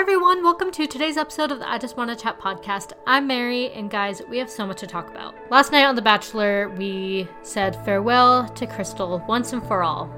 [0.00, 0.42] Hi, everyone.
[0.42, 2.92] Welcome to today's episode of the I Just Want to Chat podcast.
[3.06, 5.34] I'm Mary, and guys, we have so much to talk about.
[5.50, 10.08] Last night on The Bachelor, we said farewell to Krystal once and for all.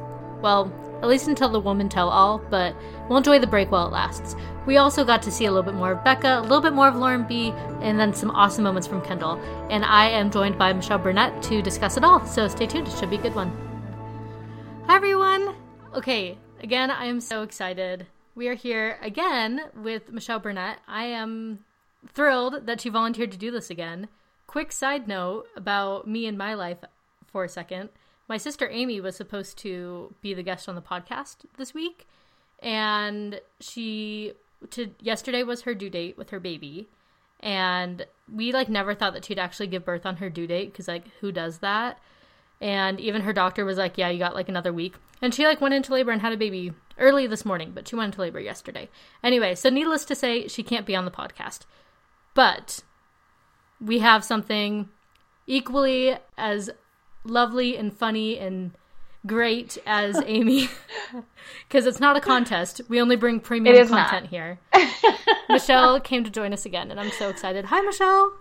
[0.40, 0.72] Well,
[1.02, 2.76] at least until the woman tell all, but
[3.08, 4.36] we'll enjoy the break while it lasts.
[4.66, 6.86] We also got to see a little bit more of Becca, a little bit more
[6.86, 9.32] of Lauren B, and then some awesome moments from Kendall.
[9.68, 12.86] And I am joined by Michelle Burnett to discuss it all, so stay tuned.
[12.86, 13.50] It should be a good one.
[14.86, 15.56] Hi, everyone.
[15.92, 20.78] Okay, again, I am so excited we are here again with Michelle Burnett.
[20.88, 21.64] I am
[22.06, 24.08] thrilled that she volunteered to do this again.
[24.46, 26.78] Quick side note about me and my life
[27.26, 27.90] for a second.
[28.28, 32.06] My sister Amy was supposed to be the guest on the podcast this week,
[32.60, 34.32] and she
[34.70, 36.88] to yesterday was her due date with her baby,
[37.40, 40.88] and we like never thought that she'd actually give birth on her due date because
[40.88, 41.98] like who does that?
[42.60, 45.60] And even her doctor was like, "Yeah, you got like another week." And she like
[45.60, 48.40] went into labor and had a baby early this morning, but she went into labor
[48.40, 48.88] yesterday.
[49.22, 51.60] Anyway, so needless to say, she can't be on the podcast.
[52.34, 52.82] But
[53.80, 54.88] we have something
[55.46, 56.70] equally as
[57.24, 58.72] lovely and funny and
[59.26, 60.68] great as Amy
[61.68, 62.80] because it's not a contest.
[62.88, 64.30] We only bring premium content not.
[64.30, 64.58] here.
[65.48, 67.66] Michelle came to join us again, and I'm so excited.
[67.66, 68.32] Hi, Michelle.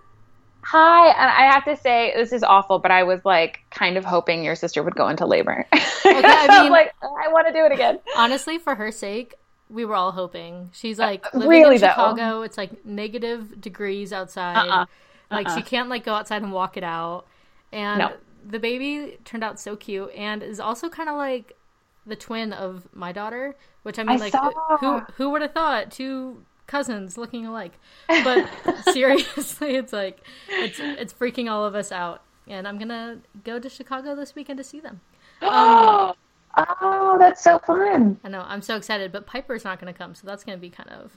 [0.64, 4.04] Hi, and I have to say this is awful, but I was like kind of
[4.04, 5.66] hoping your sister would go into labor.
[6.04, 8.00] Okay, I mean, like I want to do it again.
[8.16, 9.36] Honestly, for her sake,
[9.70, 10.68] we were all hoping.
[10.72, 12.16] She's uh, like living really, in Chicago.
[12.16, 12.42] Though?
[12.42, 14.56] It's like negative degrees outside.
[14.56, 14.76] Uh-uh.
[14.80, 14.86] Uh-uh.
[15.30, 17.26] Like she can't like go outside and walk it out.
[17.72, 18.12] And no.
[18.44, 21.56] the baby turned out so cute and is also kind of like
[22.04, 24.50] the twin of my daughter, which I mean, I like saw.
[24.78, 27.78] who who would have thought two cousins looking alike.
[28.08, 28.48] But
[28.92, 32.22] seriously, it's like it's it's freaking all of us out.
[32.48, 35.00] And I'm gonna go to Chicago this weekend to see them.
[36.54, 38.20] Um, oh, that's so fun!
[38.22, 38.44] I know.
[38.46, 39.10] I'm so excited.
[39.10, 41.16] But Piper's not gonna come, so that's gonna be kind of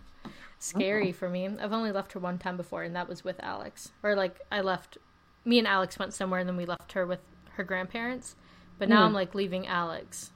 [0.59, 1.12] scary oh.
[1.12, 1.45] for me.
[1.45, 3.92] I've only left her one time before, and that was with Alex.
[4.02, 4.97] Or like I left.
[5.44, 7.19] Me and Alex went somewhere, and then we left her with
[7.58, 8.38] her grandparents.
[8.79, 9.08] But now mm.
[9.08, 10.31] I'm like leaving Alex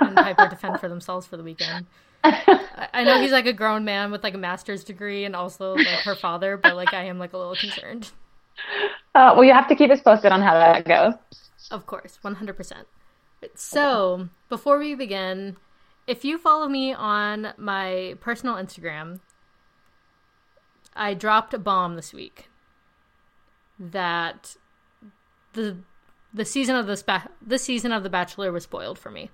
[0.00, 1.86] and Piper to fend for themselves for the weekend.
[2.24, 5.86] I know he's like a grown man with like a master's degree and also like
[6.04, 8.10] her father, but like I am like a little concerned.
[9.14, 11.14] Uh, well, you have to keep us posted on how that goes.
[11.70, 12.72] Of course, 100%.
[13.54, 15.56] So, before we begin,
[16.06, 19.20] if you follow me on my personal Instagram,
[20.96, 22.48] I dropped a bomb this week
[23.78, 24.56] that
[25.52, 25.78] the
[26.34, 29.30] the season of this ba- the season of The Bachelor was spoiled for me.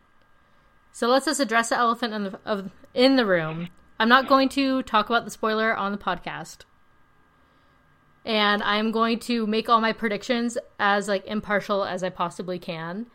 [0.95, 3.69] So let's just address the elephant in the, of, in the room.
[3.99, 6.59] I'm not going to talk about the spoiler on the podcast.
[8.25, 13.07] And I'm going to make all my predictions as like impartial as I possibly can.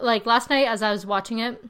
[0.00, 1.64] Like last night as I was watching it,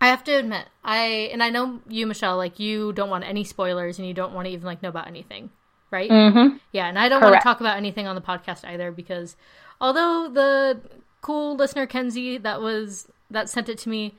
[0.00, 3.44] I have to admit, I and I know you, Michelle, like you don't want any
[3.44, 5.50] spoilers and you don't want to even like know about anything,
[5.90, 6.10] right?
[6.10, 6.56] Mm-hmm.
[6.72, 7.30] Yeah, and I don't Correct.
[7.30, 9.36] want to talk about anything on the podcast either because
[9.82, 10.80] although the
[11.20, 14.18] cool listener Kenzie that was that sent it to me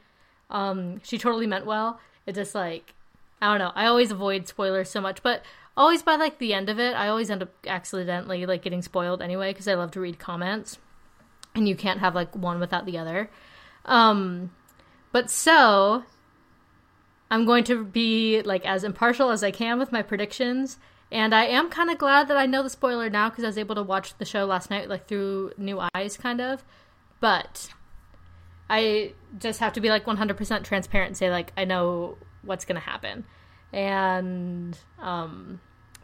[0.53, 1.99] um, she totally meant well.
[2.25, 2.93] It just like
[3.41, 3.73] I don't know.
[3.75, 5.43] I always avoid spoilers so much, but
[5.75, 9.21] always by like the end of it, I always end up accidentally like getting spoiled
[9.21, 10.77] anyway because I love to read comments,
[11.53, 13.29] and you can't have like one without the other.
[13.83, 14.51] Um,
[15.11, 16.05] but so
[17.29, 20.77] I'm going to be like as impartial as I can with my predictions.
[21.11, 23.57] And I am kind of glad that I know the spoiler now because I was
[23.57, 26.63] able to watch the show last night like through new eyes, kind of.
[27.19, 27.69] But
[28.69, 32.75] I just have to be like 100% transparent and say like I know what's going
[32.75, 33.25] to happen.
[33.71, 35.59] And um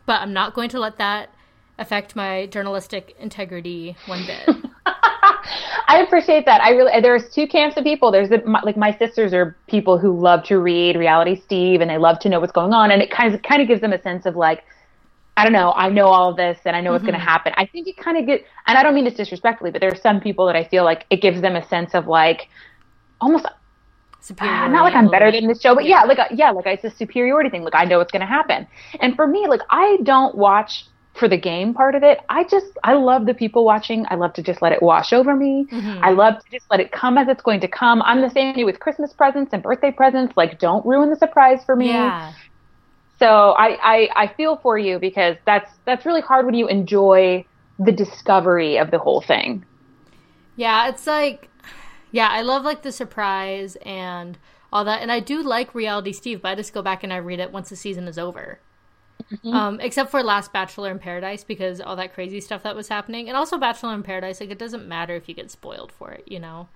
[0.05, 1.29] but I'm not going to let that
[1.77, 4.49] affect my journalistic integrity one bit.
[5.87, 6.61] I appreciate that.
[6.61, 8.11] I really there's two camps of people.
[8.11, 11.89] There's the, my, like my sisters are people who love to read reality Steve and
[11.89, 13.93] they love to know what's going on and it kind of kind of gives them
[13.93, 14.63] a sense of like
[15.39, 17.11] I don't know, I know all of this and I know what's mm-hmm.
[17.11, 17.53] going to happen.
[17.55, 19.95] I think it kind of get, and I don't mean this disrespectfully, but there are
[19.95, 22.49] some people that I feel like it gives them a sense of like,
[23.21, 23.45] almost
[24.21, 24.65] superiority.
[24.65, 26.65] Uh, not like I'm better than this show, but yeah, yeah like a, yeah, like
[26.65, 27.63] it's a superiority thing.
[27.63, 28.67] Like I know what's going to happen.
[28.99, 32.19] And for me, like I don't watch for the game part of it.
[32.29, 34.05] I just I love the people watching.
[34.09, 35.67] I love to just let it wash over me.
[35.71, 36.03] Mm-hmm.
[36.03, 38.01] I love to just let it come as it's going to come.
[38.03, 40.35] I'm the same with Christmas presents and birthday presents.
[40.37, 41.89] Like don't ruin the surprise for me.
[41.89, 42.33] Yeah.
[43.19, 47.45] So I, I, I feel for you because that's that's really hard when you enjoy
[47.77, 49.65] the discovery of the whole thing.
[50.55, 51.49] Yeah, it's like
[52.11, 54.37] yeah, I love like the surprise and
[54.71, 57.17] all that, and I do like Reality Steve, but I just go back and I
[57.17, 58.59] read it once the season is over.
[59.31, 59.53] Mm-hmm.
[59.53, 63.27] Um, except for Last Bachelor in Paradise because all that crazy stuff that was happening,
[63.27, 64.39] and also Bachelor in Paradise.
[64.39, 66.69] Like it doesn't matter if you get spoiled for it, you know.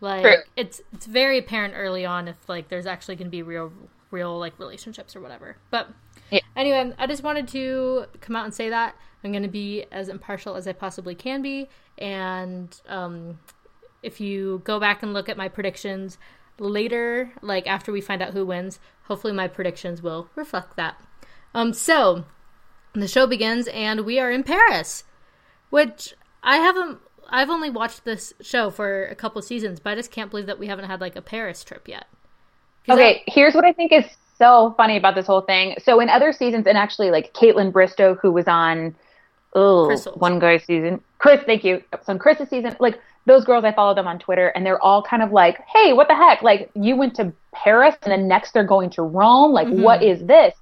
[0.00, 0.36] Like True.
[0.56, 3.72] it's it's very apparent early on if like there's actually going to be real
[4.10, 5.56] real like relationships or whatever.
[5.70, 5.88] But
[6.30, 6.40] Yeah.
[6.54, 8.94] anyway, I just wanted to come out and say that
[9.24, 11.68] I'm going to be as impartial as I possibly can be.
[11.98, 13.40] And um,
[14.02, 16.18] if you go back and look at my predictions
[16.58, 21.00] later, like after we find out who wins, hopefully my predictions will reflect that.
[21.54, 22.24] Um, so
[22.92, 25.04] the show begins, and we are in Paris,
[25.70, 26.98] which I haven't.
[27.28, 30.58] I've only watched this show for a couple seasons, but I just can't believe that
[30.60, 32.06] we haven't had like a Paris trip yet.
[32.88, 34.04] Okay, here's what I think is
[34.38, 35.76] so funny about this whole thing.
[35.82, 38.94] So in other seasons, and actually like Kaitlyn Bristowe, who was on
[39.54, 40.16] oh Crystal's.
[40.16, 41.82] one guy's season, Chris, thank you.
[42.04, 45.02] So on Chris's season, like those girls, I follow them on Twitter, and they're all
[45.02, 46.42] kind of like, "Hey, what the heck?
[46.42, 49.52] Like you went to Paris, and then next they're going to Rome.
[49.52, 49.82] Like mm-hmm.
[49.82, 50.54] what is this?"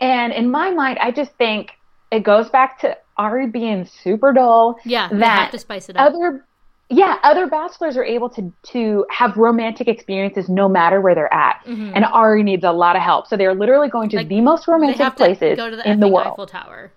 [0.00, 1.70] And in my mind, I just think
[2.10, 4.78] it goes back to Arie being super dull.
[4.84, 6.12] Yeah, they that have to spice it up.
[6.12, 6.44] other
[6.90, 11.62] yeah other bachelors are able to to have romantic experiences no matter where they're at.
[11.66, 13.26] And arie needs a lot of help.
[13.26, 14.22] So they're literally going to Mm-hmm.
[14.22, 16.32] Like, the most romantic to places go to the in the world.
[16.32, 16.92] Eiffel Tower.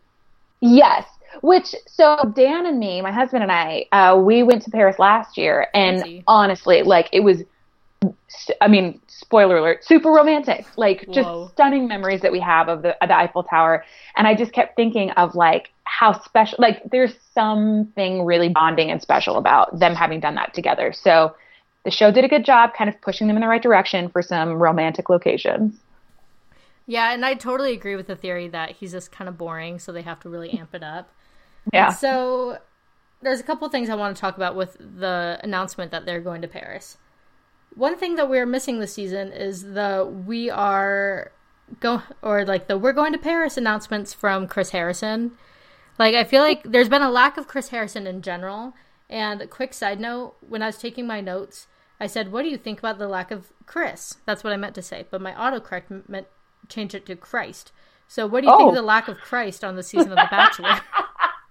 [0.62, 1.06] yes.
[1.42, 5.38] Which so dan and me my husband and i uh, we went to paris last
[5.38, 7.44] year and honestly like it was
[8.62, 10.66] i mean spoiler alert super romantic.
[10.78, 11.50] Like just Whoa.
[11.54, 13.84] stunning memories that we have of the, of the eiffel tower.
[14.16, 19.02] And i just kept thinking of like how special like there's something really bonding and
[19.02, 21.36] special about them having done that together so
[21.86, 24.22] the show did a good job kind of pushing them in the right direction for
[24.22, 25.74] some romantic locations
[26.86, 29.92] Yeah, and I totally agree with the theory that he's just kind of boring, so
[29.92, 31.10] they have to really amp it up.
[31.74, 32.60] yeah So
[33.22, 36.42] there's a couple things I want to talk about with the announcement that they're going
[36.44, 36.98] to Paris.
[37.76, 41.32] One thing that we're missing this season is the we are
[41.82, 45.32] go or like the we're going to Paris announcements from Chris Harrison.
[45.98, 48.74] Like I feel like there's been a lack of Chris Harrison in general.
[49.10, 51.68] And a quick side note, when I was taking my notes,
[52.00, 54.76] I said, "What do you think about the lack of Chris?" That's what I meant
[54.76, 56.28] to say, but my autocorrect meant
[56.68, 57.72] change it to Christ.
[58.10, 58.70] So, what do you think Oh.
[58.70, 60.80] of the lack of Christ on the season of The Bachelor?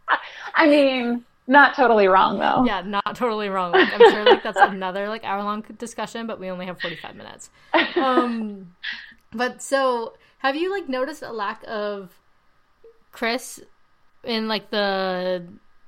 [0.55, 3.73] i mean not totally wrong though yeah, not totally wrong.
[3.73, 7.15] Like, I'm sure like that's another like hour long discussion, but we only have 45
[7.17, 7.51] minutes.
[7.97, 8.75] Um,
[9.33, 12.19] but so have you like noticed a lack of
[13.13, 13.61] Chris
[14.27, 15.47] in like the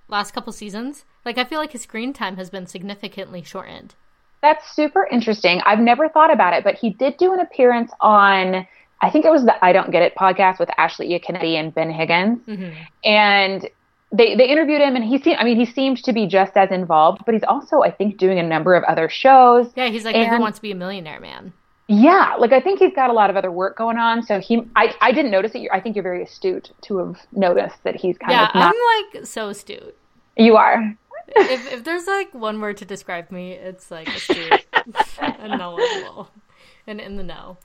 [0.08, 1.04] last couple seasons?
[1.24, 3.94] Like I feel like his screen time has been significantly shortened.
[4.40, 5.60] That's super interesting.
[5.66, 8.66] I've never thought about it, but he did do an appearance on,
[9.02, 11.90] I think it was the I Don't Get It podcast with Ashley Iaconetti and Ben
[11.90, 12.38] Higgins.
[12.46, 12.76] Mm-hmm.
[13.04, 13.68] And
[14.12, 16.70] they, they interviewed him and he seemed, I mean, he seemed to be just as
[16.70, 19.66] involved, but he's also, I think, doing a number of other shows.
[19.76, 21.52] Yeah, he's like Who Wants to Be a Millionaire man.
[21.88, 22.36] Yeah.
[22.38, 24.22] Like I think he's got a lot of other work going on.
[24.22, 25.68] So he, I, I didn't notice it.
[25.72, 29.14] I think you're very astute to have noticed that he's kind Yeah, of not, I'm
[29.14, 29.96] like so astute.
[30.36, 30.94] you are.
[31.36, 34.66] if if there's like one word to describe me, it's like astute
[35.20, 36.30] and knowledgeable
[36.86, 37.58] and in the know.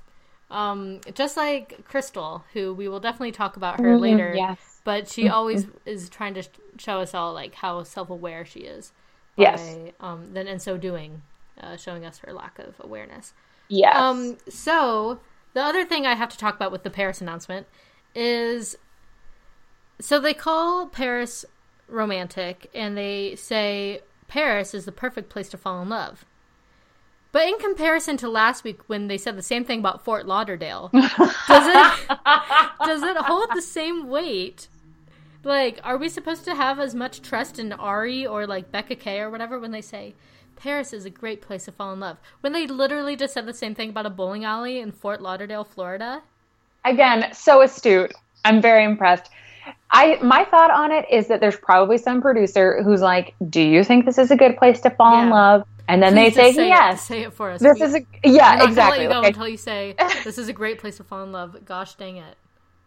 [0.52, 4.30] Um, just like Krystal, who we will definitely talk about her later.
[4.30, 4.60] Mm-hmm, yes.
[4.84, 6.44] But she always is trying to
[6.78, 8.92] show us all like how self-aware she is.
[9.38, 9.76] Yes.
[9.76, 11.24] By, um, then in so doing,
[11.60, 13.34] uh, showing us her lack of awareness.
[13.68, 13.96] Yes.
[13.96, 15.20] Um, so
[15.54, 17.68] the other thing I have to talk about with the Paris announcement
[18.16, 18.76] is
[20.00, 21.46] so they call Paris
[21.88, 26.26] romantic and they say Paris is the perfect place to fall in love.
[27.32, 30.90] But in comparison to last week when they said the same thing about Fort Lauderdale,
[30.94, 31.12] does
[31.68, 32.08] it
[32.86, 34.68] does it hold the same weight?
[35.44, 39.20] Like, are we supposed to have as much trust in Arie or like Becca K
[39.20, 40.14] or whatever when they say
[40.56, 42.18] Paris is a great place to fall in love?
[42.42, 45.64] When they literally just said the same thing about a bowling alley in Fort Lauderdale,
[45.64, 46.22] Florida?
[46.86, 48.12] again so astute
[48.44, 49.30] i'm very impressed
[49.92, 53.86] i my thought on it is that there's probably some producer who's like do you
[53.86, 56.66] think this is a good place to fall in love and then Please they say
[56.66, 56.68] it.
[56.68, 57.62] yes Say it for us.
[57.62, 59.96] this We- is a yeah not exactly let you go like, until you say
[60.26, 61.56] this is a great place to fall in love.
[61.64, 62.36] Gosh dang it!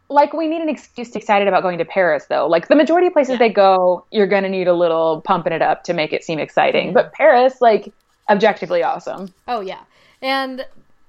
[0.08, 2.76] Like we need an excuse to be excited about going to paris though like the
[2.76, 3.38] majority of places Yeah.
[3.38, 6.90] they go you're gonna need a little pumping it up to make it seem exciting
[6.90, 6.94] Mhm.
[6.94, 7.92] but paris like
[8.30, 9.80] objectively awesome Oh yeah,
[10.22, 10.66] and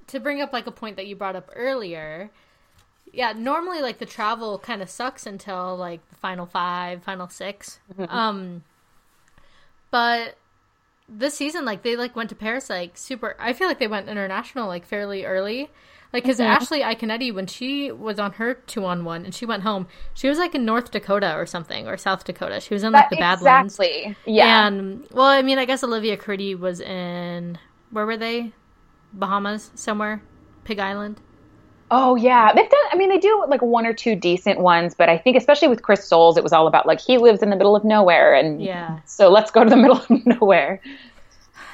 [0.08, 2.30] to bring up like a point that you brought up earlier,
[3.12, 7.80] yeah, normally like the travel kind of sucks until like the final five, final 6
[8.08, 8.64] Um,
[9.92, 10.38] but
[11.10, 13.36] this season, like they like went to Paris like super.
[13.40, 15.70] I feel like they went international like fairly early.
[16.14, 19.64] Like, because Ashley Iaconetti, when she was on her two on one and she went
[19.64, 22.62] home, she was like in North Dakota or something, or South Dakota.
[22.62, 23.74] She was in like That- the Badlands.
[23.76, 27.60] exactly yeah And well, I mean, I guess Olivia Caridi was in
[27.92, 28.54] where were they?
[29.14, 30.22] Bahamas somewhere,
[30.64, 31.20] Pig Island.
[31.90, 32.86] Oh yeah, they've done.
[32.92, 35.84] I mean, they do like one or two decent ones, but I think especially with
[35.84, 38.62] Chris Soules, it was all about like he lives in the middle of nowhere, and
[38.62, 39.00] Yeah.
[39.06, 40.82] so let's go to the middle of nowhere.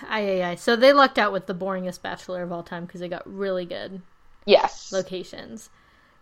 [0.10, 0.56] Aye, aye, aye.
[0.56, 3.66] So they lucked out with the boringest Bachelor of all time because they got really
[3.66, 4.02] good.
[4.46, 4.92] Yes.
[4.92, 5.70] locations.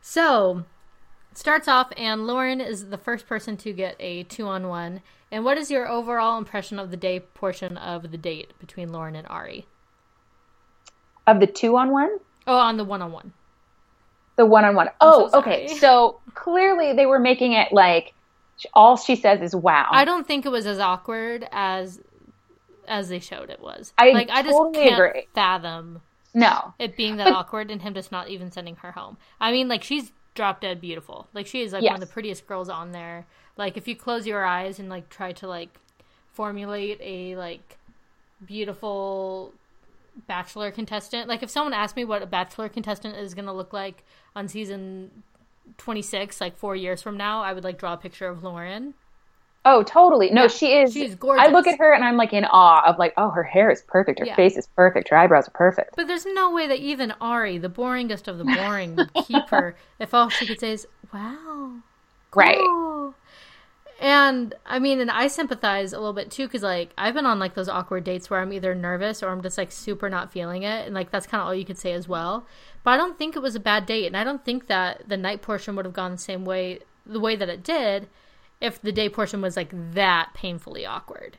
[0.01, 0.65] So
[1.33, 5.01] starts off, and Lauren is the first person to get a two on one.
[5.31, 9.15] And what is your overall impression of the day portion of the date between Lauren
[9.15, 9.65] and Arie?
[11.25, 12.19] Of the two on one?
[12.47, 13.33] Oh, on the one on one.
[14.35, 14.89] The one on one.
[14.99, 15.67] Oh, so okay.
[15.67, 18.13] So clearly they were making it like
[18.73, 19.89] all she says is wow.
[19.91, 21.99] I don't think it was as awkward as
[22.87, 23.93] as they showed it was.
[23.97, 25.27] I like I just totally can't agree.
[25.33, 26.01] fathom
[26.33, 26.73] no.
[26.79, 29.17] it being that awkward and him just not even sending her home.
[29.39, 31.27] I mean, like she's drop dead beautiful.
[31.33, 33.25] Like she is like one of the prettiest girls on there.
[33.57, 35.77] Like if you close your eyes and like try to like
[36.31, 37.77] formulate a like
[38.45, 39.53] beautiful
[40.27, 41.27] bachelor contestant.
[41.27, 44.03] Like if someone asked me what a bachelor contestant is going to look like
[44.35, 45.23] on season
[45.77, 48.93] 26 like 4 years from now, I would like draw a picture of Lauren.
[49.63, 50.31] Oh, totally.
[50.31, 50.93] No, Yeah, she is.
[50.93, 51.45] she's gorgeous.
[51.47, 53.81] I look at her and I'm like in awe of like, oh, her hair is
[53.83, 54.19] perfect.
[54.19, 54.35] Her Yeah.
[54.35, 55.09] face is perfect.
[55.09, 55.95] Her eyebrows are perfect.
[55.95, 59.75] But there's no way that even Arie, the boringest of the boring, would keep her
[59.99, 61.73] if all she could say is, wow.
[62.33, 62.57] Right.
[62.57, 63.13] cool."
[63.99, 67.37] And I mean, and I sympathize a little bit too, because like I've been on
[67.37, 70.63] like those awkward dates where I'm either nervous or I'm just like super not feeling
[70.63, 70.87] it.
[70.87, 72.47] And like that's kind of all you could say as well.
[72.83, 74.07] But I don't think it was a bad date.
[74.07, 77.19] And I don't think that the night portion would have gone the same way, the
[77.19, 78.07] way that it did,
[78.61, 81.37] if the day portion was like that painfully awkward.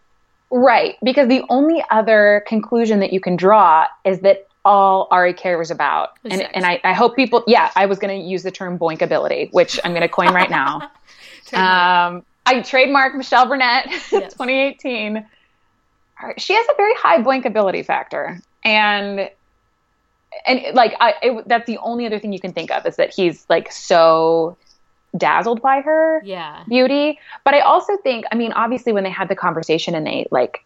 [0.51, 0.97] Right.
[1.03, 6.11] Because the only other conclusion that you can draw is that all Arie cares about.
[6.25, 9.53] And, and I, I hope people, yeah, I was going to use the term boinkability,
[9.53, 10.91] which I'm going to coin right now.
[11.55, 14.33] Um, I trademark Michelle Burnett, Yes.
[14.33, 15.19] 2018.
[15.19, 19.29] All right, She has a very high blinkability factor, and
[20.47, 23.13] and like I, it, that's the only other thing you can think of is that
[23.13, 24.57] he's like so
[25.17, 26.65] dazzled by her yeah.
[26.69, 27.19] beauty.
[27.45, 30.61] But I also think, I mean, obviously when they had the conversation and they like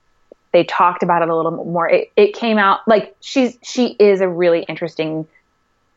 [0.53, 4.21] they talked about it a little more, it, it came out like she's she is
[4.21, 5.27] a really interesting,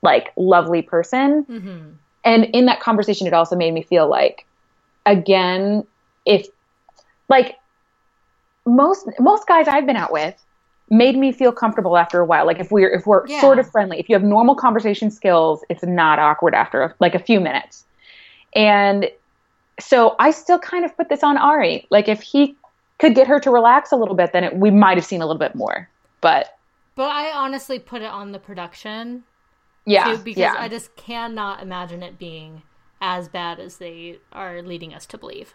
[0.01, 1.89] like lovely person hmm
[2.23, 4.45] and in that conversation it also made me feel like
[5.05, 5.85] again
[6.25, 6.47] if
[7.29, 7.55] like
[8.65, 10.35] most most guys i've been out with
[10.89, 13.41] made me feel comfortable after a while like if we're if we're Yeah.
[13.41, 17.19] sort of friendly if you have normal conversation skills it's not awkward after like a
[17.19, 17.85] few minutes
[18.55, 19.09] and
[19.79, 22.55] so i still kind of put this on arie like if he
[22.99, 25.25] could get her to relax a little bit then it, we might have seen a
[25.25, 25.89] little bit more
[26.21, 26.57] but
[26.95, 29.23] But I honestly put it on the production
[29.85, 32.63] yeah too, because yeah I just cannot imagine it being
[33.01, 35.53] as bad as they are leading us to believe.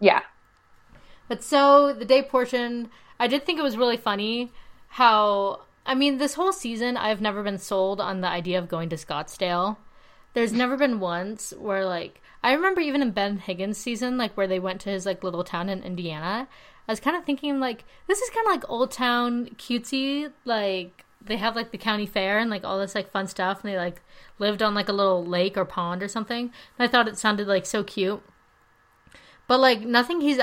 [0.00, 0.22] yeah
[1.28, 2.90] But so the day portion,
[3.20, 4.52] I did think it was really funny
[4.88, 8.88] how I mean this whole season I've never been sold on the idea of going
[8.90, 9.76] to Scottsdale.
[10.34, 14.46] There's never been once where like I remember even in Ben Higgins season like where
[14.46, 16.48] they went to his like little town in Indiana.
[16.86, 21.04] I was kind of thinking like this is kind of like old town cutesy like
[21.20, 23.76] they have like the county fair and like all this like fun stuff and they
[23.76, 24.00] like
[24.38, 26.52] lived on like a little lake or pond or something.
[26.78, 28.22] And I thought it sounded like so cute.
[29.46, 30.38] But like nothing he's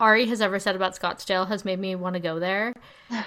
[0.00, 2.72] Arie has ever said about Scottsdale has made me want to go there.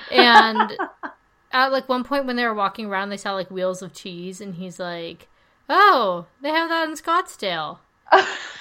[0.10, 0.78] And
[1.51, 4.40] at like one point when they were walking around, they saw like wheels of cheese,
[4.40, 5.28] and he's like,
[5.68, 7.80] "Oh, they have that in Scottsdale."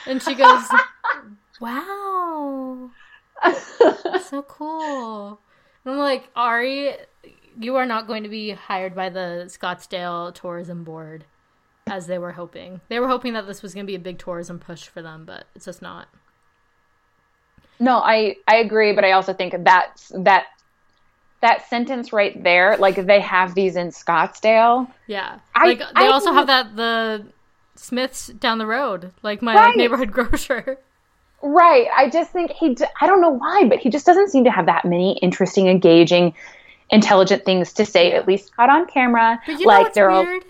[0.07, 0.65] And she goes,
[1.61, 2.91] "Wow,
[4.23, 5.41] so cool."
[5.85, 6.95] And I'm like, Arie,
[7.59, 11.25] you are not going to be hired by the Scottsdale Tourism Board,
[11.87, 12.81] as they were hoping.
[12.89, 15.25] They were hoping that this was going to be a big tourism push for them,
[15.25, 16.09] but it's just not.
[17.79, 20.47] No, I I agree, but I also think that's that
[21.41, 24.91] that sentence right there, like they have these in Scottsdale.
[25.07, 25.39] Yeah.
[25.55, 27.27] I- like they I also have that the
[27.83, 29.75] Smiths down the road, like my Right.
[29.77, 30.79] neighborhood grocer.
[31.43, 31.87] Right.
[31.97, 34.51] I just think he d- I don't know why, but he just doesn't seem to
[34.51, 36.35] have that many interesting, engaging,
[36.91, 39.41] intelligent things to say at least caught on camera.
[39.47, 40.45] But you like know what's they're all weird?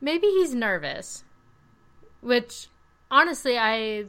[0.00, 1.22] Maybe he's nervous.
[2.22, 2.66] Which
[3.10, 4.06] honestly I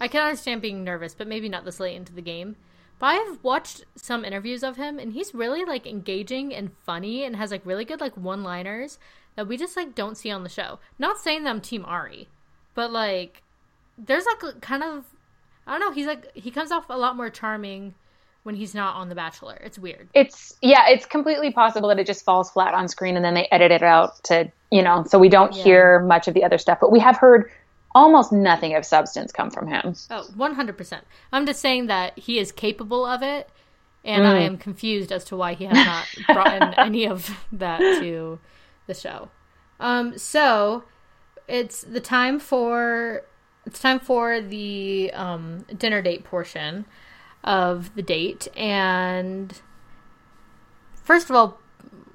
[0.00, 2.56] I can understand being nervous, but maybe not this late into the game.
[2.98, 7.36] But I've watched some interviews of him and he's really like engaging and funny and
[7.36, 8.98] has like really good like one-liners
[9.36, 10.78] that we just like don't see on the show.
[10.98, 12.28] Not saying that I'm team Arie,
[12.74, 13.42] but like
[13.98, 15.04] there's like kind of
[15.66, 17.94] I don't know, he's like he comes off a lot more charming
[18.42, 19.60] when he's not on The Bachelor.
[19.62, 20.08] It's weird.
[20.14, 23.46] it's yeah, it's completely possible that it just falls flat on screen and then they
[23.50, 25.62] edit it out to, you know, so we don't Yeah.
[25.62, 27.50] hear much of the other stuff, but we have heard
[27.94, 29.94] almost nothing of substance come from him.
[30.10, 31.00] Oh, 100%.
[31.32, 33.50] I'm just saying that he is capable of it,
[34.04, 34.46] and I mm.
[34.46, 38.38] am confused as to why he has not brought in any of that to
[38.90, 39.30] the show.
[39.78, 40.84] Um, so
[41.48, 43.22] it's the time for
[43.66, 46.84] it's time for the um, dinner date portion
[47.44, 49.60] of the date, and
[50.94, 51.58] first of all,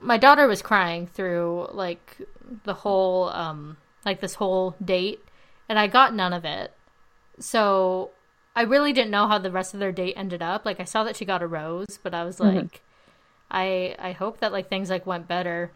[0.02, 2.18] my daughter was crying through like
[2.64, 5.20] the whole um like this whole date
[5.68, 6.72] and I got none of it.
[7.40, 8.12] So
[8.56, 10.66] I really didn't know how the rest of their date ended up.
[10.66, 12.68] Like I saw that she got a rose, but I was Mm-hmm.
[12.68, 12.82] like
[13.50, 15.72] I I hope that like things like went better.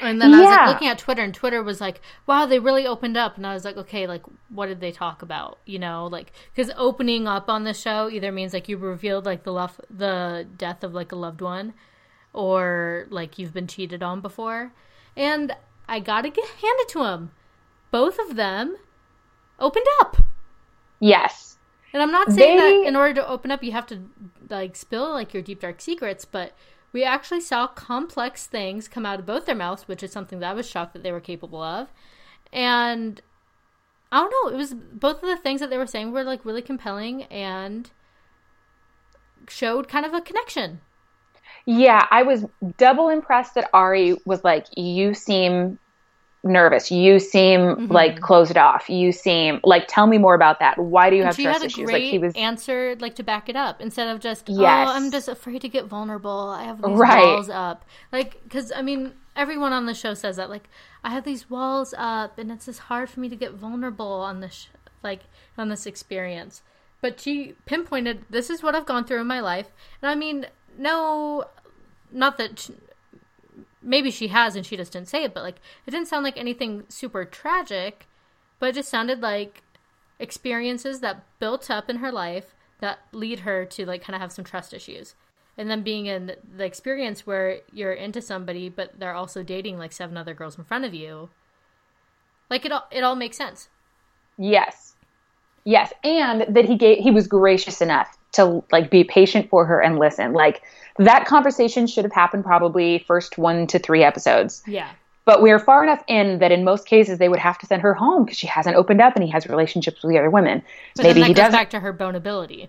[0.00, 0.56] And then I was Yeah.
[0.56, 3.52] like looking at Twitter and Twitter was like, "Wow, they really opened up." And I
[3.54, 7.48] was like, "Okay, like what did they talk about?" You know, like cuz opening up
[7.50, 11.12] on the show either means like you revealed like the love the death of like
[11.12, 11.74] a loved one
[12.32, 14.72] or like you've been cheated on before.
[15.16, 15.54] And
[15.88, 17.32] I got to get handed to them.
[17.90, 18.76] Both of them
[19.58, 20.16] opened up.
[21.00, 21.58] Yes.
[21.92, 24.00] And I'm not saying They- that in order to open up you have to
[24.48, 26.52] like spill like your deep dark secrets, but
[26.92, 30.50] we actually saw complex things come out of both their mouths, which is something that
[30.50, 31.88] I was shocked that they were capable of.
[32.52, 33.20] And
[34.10, 36.44] I don't know, it was both of the things that they were saying were like
[36.44, 37.90] really compelling and
[39.48, 40.80] showed kind of a connection.
[41.64, 42.44] Yeah, I was
[42.76, 45.78] double impressed that Arie was like, "You seem
[46.44, 46.90] nervous.
[46.90, 47.92] You seem Mm-hmm.
[47.92, 48.88] like closed off.
[48.90, 50.78] You seem like tell me more about that.
[50.78, 52.96] Why do you And have she trust had a issues?" great Like he was answer,
[53.00, 54.88] like to back it up, instead of just, Yes.
[54.88, 56.50] "Oh, I'm just afraid to get vulnerable.
[56.50, 57.24] I have these Right.
[57.24, 60.50] walls up." Like, because I mean, everyone on the show says that.
[60.50, 60.68] Like,
[61.04, 64.40] I have these walls up, and it's just hard for me to get vulnerable on
[64.40, 64.66] this, sh-
[65.02, 65.20] like,
[65.56, 66.62] on this experience.
[67.00, 69.70] But she pinpointed, "This is what I've gone through in my life,"
[70.00, 70.46] and I mean,
[70.78, 71.44] no,
[72.12, 72.68] not that.
[73.82, 76.36] Maybe she has and she just didn't say it, but like it didn't sound like
[76.36, 78.06] anything super tragic,
[78.58, 79.62] but it just sounded like
[80.18, 84.32] experiences that built up in her life that lead her to like kind of have
[84.32, 85.14] some trust issues.
[85.58, 89.92] And then being in the experience where you're into somebody but they're also dating like
[89.92, 91.30] seven other girls in front of you.
[92.48, 93.68] Like it all it all makes sense.
[94.38, 94.94] Yes.
[95.64, 99.80] Yes, and that he gave he was gracious enough to like be patient for her
[99.80, 100.32] and listen.
[100.32, 100.62] Like
[100.98, 104.62] that conversation should have happened probably first 1 to 3 episodes.
[104.66, 104.90] Yeah.
[105.24, 107.94] But we're far enough in that in most cases they would have to send her
[107.94, 110.62] home because she hasn't opened up and he has relationships with the other women.
[110.96, 112.68] But Maybe he goes doesn't back to her bonability.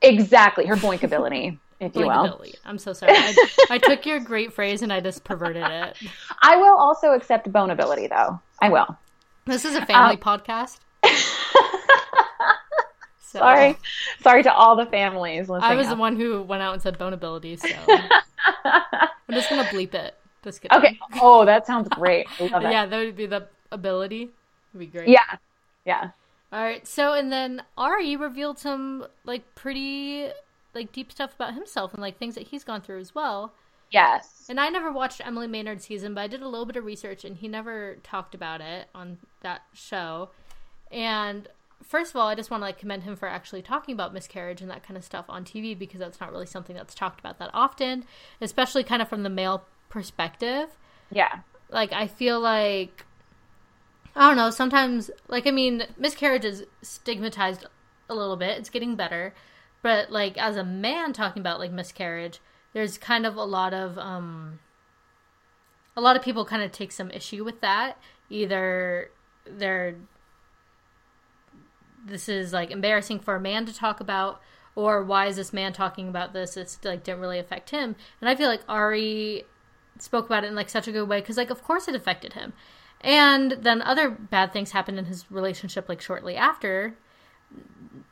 [0.00, 2.40] exactly her boinkability, if you will.
[2.64, 3.12] I'm so sorry.
[3.16, 3.34] I,
[3.70, 5.96] I took your great phrase and I just perverted it.
[6.40, 8.40] I will also accept bonability though.
[8.60, 8.96] I will.
[9.44, 10.78] This is a family Um, podcast.
[13.32, 13.78] So, Sorry.
[14.20, 15.48] Sorry to all the families.
[15.48, 17.68] I was the one who went out and said bonability, so
[18.64, 20.14] I'm just gonna bleep it.
[20.44, 20.76] Just kidding.
[20.76, 20.98] Okay.
[21.14, 22.26] Oh, that sounds great.
[22.38, 22.70] I love it.
[22.70, 24.28] Yeah, that would be the ability.
[24.74, 25.08] Would be great.
[25.08, 25.38] Yeah.
[25.86, 26.10] Yeah.
[26.52, 26.86] All right.
[26.86, 30.28] So and then Arie revealed some like pretty
[30.74, 33.54] like deep stuff about himself and like things that he's gone through as well.
[33.90, 34.44] Yes.
[34.50, 37.24] And I never watched Emily Maynard's season, but I did a little bit of research
[37.24, 40.28] and he never talked about it on that show.
[40.90, 41.48] And
[41.84, 44.60] first of all, I just want to like commend him for actually talking about miscarriage
[44.60, 47.38] and that kind of stuff on TV because that's not really something that's talked about
[47.38, 48.04] that often,
[48.40, 50.68] especially kind of from the male perspective.
[51.10, 51.40] Yeah.
[51.70, 53.04] Like I feel like
[54.14, 57.66] I don't know, sometimes like I mean, miscarriage is stigmatized
[58.08, 58.58] a little bit.
[58.58, 59.34] It's getting better.
[59.82, 62.40] But like as a man talking about like miscarriage,
[62.72, 64.60] there's kind of a lot of um
[65.96, 67.98] a lot of people kind of take some issue with that.
[68.30, 69.10] Either
[69.46, 69.96] they're
[72.04, 74.40] this is like embarrassing for a man to talk about
[74.74, 76.56] or why is this man talking about this?
[76.56, 77.94] It's like didn't really affect him.
[78.20, 79.44] And i feel like arie
[79.98, 82.32] spoke about it in like such a good way because like of course it affected
[82.32, 82.52] him.
[83.00, 86.94] And then other bad things happened in his relationship like shortly after.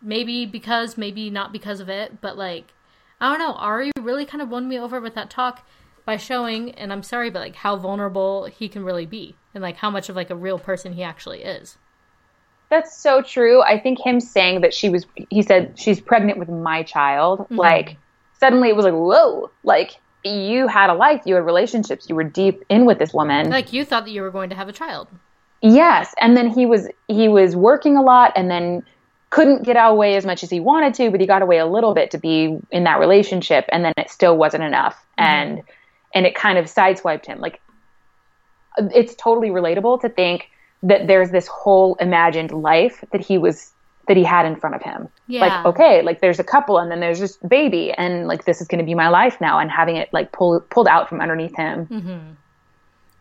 [0.03, 2.72] Maybe because maybe not because of it but like
[3.20, 3.59] i don't know.
[3.61, 5.66] Arie really kind of won me over with that talk
[6.05, 9.76] by showing and i'm sorry but like how vulnerable he can really be and like
[9.76, 11.76] how much of like a real person he actually is
[12.70, 13.62] That's so true.
[13.62, 17.56] I think him saying that she was, he said, she's pregnant with my child, Mm-hmm.
[17.56, 17.96] like,
[18.38, 22.24] suddenly it was like, whoa, like, you had a life, you had relationships, you were
[22.24, 23.50] deep in with this woman.
[23.50, 25.09] like you thought that you were going to have a child
[25.62, 26.14] yes.
[26.20, 28.83] And then he was, he was working a lot and then
[29.30, 31.66] couldn't get out away as much as he wanted to, but he got away a
[31.66, 33.66] little bit to be in that relationship.
[33.70, 34.96] And then it still wasn't enough.
[35.18, 35.62] And,
[36.14, 37.40] and it kind of sideswiped him.
[37.40, 37.61] Like,
[38.78, 40.48] it's totally relatable to think
[40.83, 43.73] that there's this whole imagined life that he was
[44.09, 45.09] that he had in front of him.
[45.29, 45.43] Yeah.
[45.43, 48.66] Like, okay, like there's a couple and then there's this baby and like this is
[48.66, 51.55] going to be my life now and having it like pull, pulled out from underneath
[51.57, 51.87] him.
[51.87, 52.09] Hmm.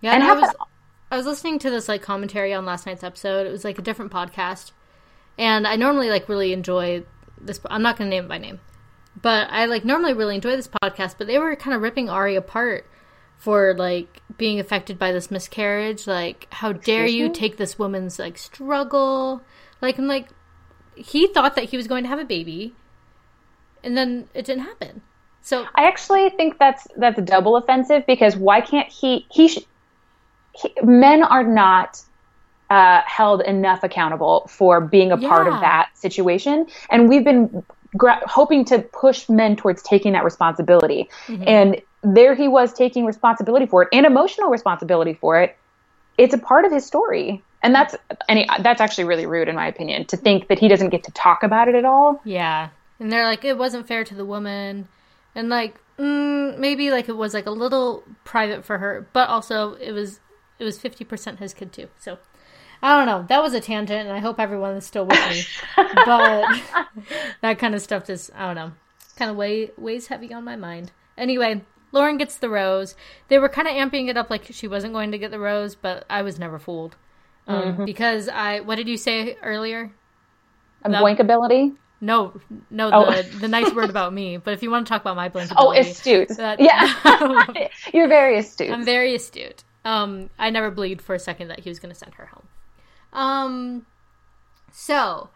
[0.02, 0.56] Yeah, And and I was that-
[1.12, 3.45] I was listening to this like commentary on last night's episode.
[3.45, 4.72] It was like a different podcast,
[5.38, 7.04] and I normally like really enjoy
[7.41, 7.60] this.
[7.69, 8.60] I'm not going to name it by name,
[9.19, 11.15] but I like normally really enjoy this podcast.
[11.17, 12.86] But they were kind of ripping Arie apart
[13.39, 16.06] for like being affected by this miscarriage.
[16.06, 17.34] Like, how dare Excuse you me?
[17.34, 19.41] take this woman's like struggle?
[19.82, 20.28] Like, I'm like,
[20.95, 22.75] he thought that he was going to have a baby,
[23.84, 25.02] and then it didn't happen.
[25.41, 29.25] So I actually think that's that's double offensive because why can't he?
[29.32, 29.65] He, sh-
[30.52, 32.02] he men are not
[32.69, 37.63] uh, held enough accountable for being a part of that situation, and we've been
[37.95, 41.10] gra- hoping to push men towards taking that responsibility.
[41.28, 41.43] Mm-hmm.
[41.47, 45.57] And there he was taking responsibility for it and emotional responsibility for it.
[46.17, 47.43] It's a part of his story.
[47.62, 47.95] And that's
[48.29, 51.03] and he- that's actually really rude in my opinion to think that he doesn't get
[51.03, 52.21] to talk about it at all.
[52.23, 52.69] Yeah.
[52.99, 54.88] And they're like, it wasn't fair to the woman.
[55.35, 59.73] And like, mm, maybe like it was like a little private for her, but also
[59.73, 60.19] it was
[60.57, 61.89] it was fifty percent his kid too.
[61.99, 62.17] So
[62.81, 63.25] I don't know.
[63.27, 65.43] That was a tangent, and I hope everyone is still with me.
[66.05, 66.62] but
[67.41, 68.71] that kind of stuff just I don't know,
[69.17, 70.91] kind of weigh, weighs heavy on my mind.
[71.17, 72.95] Anyway, Lauren gets the rose.
[73.28, 75.75] They were kind of amping it up like she wasn't going to get the rose,
[75.75, 76.95] but I was never fooled
[77.47, 78.60] um, because I.
[78.60, 79.91] What did you say earlier?
[80.84, 81.04] A No.
[81.04, 81.75] boinkability.
[82.02, 83.12] No, no, Oh.
[83.12, 84.38] the the nice word about me.
[84.38, 86.30] But if you want to talk about my blanket, Oh, astute.
[86.30, 87.67] That- yeah.
[87.93, 88.71] You're very astute.
[88.71, 89.63] I'm very astute.
[89.84, 92.47] Um, I never believed for a second that he was going to send her home.
[93.12, 93.86] Um,
[94.71, 95.30] so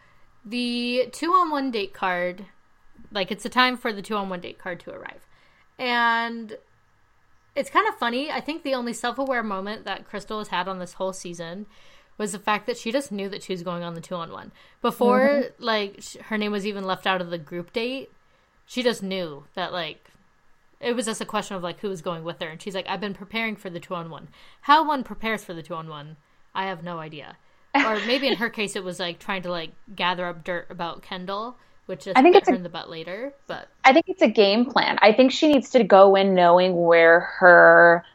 [0.45, 2.45] the two on one date card,
[3.11, 5.25] like it's a time for the two on one date card to arrive,
[5.77, 6.57] and
[7.55, 8.31] it's kind of funny.
[8.31, 11.65] I think the only self aware moment that Krystal has had on this whole season
[12.17, 14.31] was the fact that she just knew that she was going on the two on
[14.31, 15.63] one before, mm-hmm.
[15.63, 18.11] like sh- her name was even left out of the group date.
[18.65, 20.09] She just knew that like
[20.79, 22.47] it was just a question of like who was going with her.
[22.47, 24.29] And she's like i've been preparing for the two on one
[24.61, 26.17] how one prepares for the two on one
[26.53, 27.37] i have no idea.
[27.75, 31.01] Or maybe in her case it was like trying to like gather up dirt about
[31.01, 34.21] kendall which just I think it's a- in the butt later but I think it's
[34.21, 34.97] a game plan.
[35.01, 38.05] I think she needs to go in knowing where her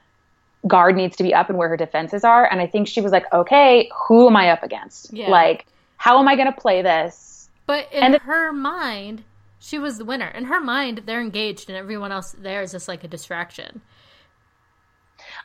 [0.66, 2.44] guard needs to be up and where her defenses are.
[2.44, 5.12] And I think she was like, okay, who am I up against?
[5.12, 5.31] Yeah.
[5.31, 7.48] Like, how am I going to play this?
[7.66, 9.24] but in And her mind
[9.61, 12.88] she was the winner in her mind they're engaged and everyone else there is just
[12.88, 13.83] like a distraction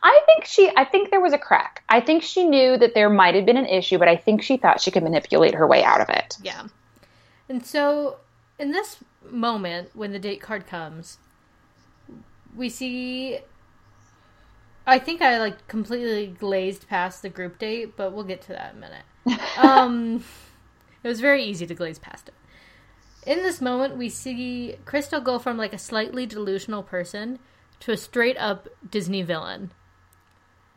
[0.01, 1.83] I think she, I think there was a crack.
[1.89, 4.57] I think she knew that there might have been an issue, but I think she
[4.57, 6.37] thought she could manipulate her way out of it.
[6.41, 6.63] Yeah.
[7.49, 8.17] And so
[8.57, 8.97] in this
[9.29, 11.17] moment when the date card comes,
[12.55, 13.39] we see
[14.85, 18.73] I think I like completely glazed past the group date, but we'll get to that
[18.73, 19.41] in a minute.
[19.57, 20.23] um
[21.03, 22.35] it was very easy to glaze past it.
[23.25, 27.39] In this moment we see Krystal go from like a slightly delusional person
[27.81, 29.71] to a straight up Disney villain.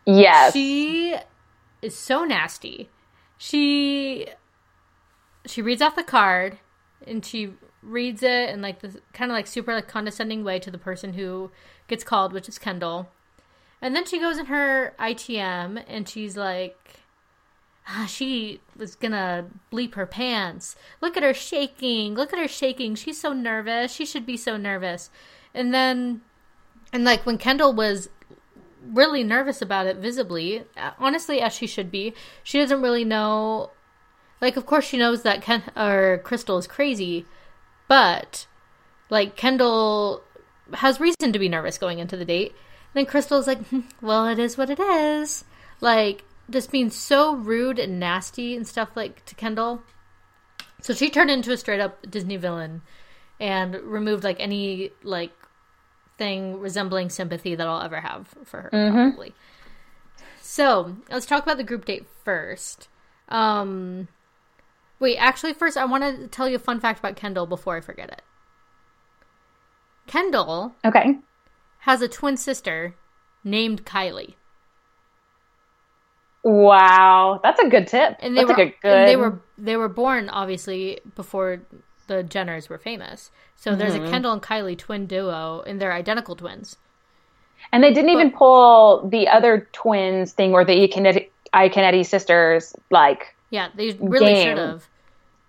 [0.07, 0.53] Yes.
[0.53, 1.17] She
[1.83, 2.89] is so nasty.
[3.39, 4.29] She
[5.47, 6.59] she reads off the card
[7.07, 10.71] and she reads it in like the kind of like super like condescending way to
[10.71, 11.51] the person who
[11.89, 13.09] gets called, which is Kendall.
[13.81, 17.01] And then she goes in her ITM and she's like
[17.89, 20.77] ah, she was gonna bleep her pants.
[21.01, 22.15] Look at her shaking.
[22.15, 22.95] Look at her shaking.
[22.95, 23.93] She's so nervous.
[23.93, 25.11] She should be so nervous.
[25.55, 26.23] And then
[26.93, 28.09] and like when Kendall was
[28.83, 30.63] really nervous about it visibly
[31.01, 33.69] honestly as she should be she doesn't really know
[34.41, 37.27] like of course she knows that Ken or Krystal is crazy
[37.89, 38.47] but
[39.11, 40.23] like Kendall
[40.75, 42.55] has reason to be nervous going into the date
[42.95, 45.45] and then Krystal's like "Hmm, well it is what it is
[45.81, 49.83] like just being so rude and nasty and stuff like to Kendall
[50.81, 52.83] so she turned into a straight up Disney villain
[53.41, 55.33] and removed like any like
[56.19, 59.35] thing resembling sympathy that I'll ever have for her, probably.
[60.41, 62.89] So let's talk about the group date first.
[63.29, 64.09] Um,
[65.01, 67.81] wait, actually, first I want to tell you a fun fact about Kendall before I
[67.81, 68.23] forget it.
[70.07, 71.19] Kendall okay.
[71.81, 72.95] has a twin sister
[73.45, 74.35] named Kylie,
[76.43, 77.41] Wow.
[77.43, 78.17] That's a good tip.
[78.21, 78.75] and they That's were a good,
[79.09, 81.63] they were they were born obviously before
[82.07, 83.33] the Jenners were famous.
[83.57, 84.05] So there's Mm-hmm.
[84.05, 86.77] a Kendall and Kylie twin duo, and they're identical twins.
[87.73, 92.77] And they didn't even pull the other twins thing or the Iaconetti, Iaconetti sisters.
[92.91, 94.47] Like, Yeah, they really Game.
[94.49, 94.89] should have.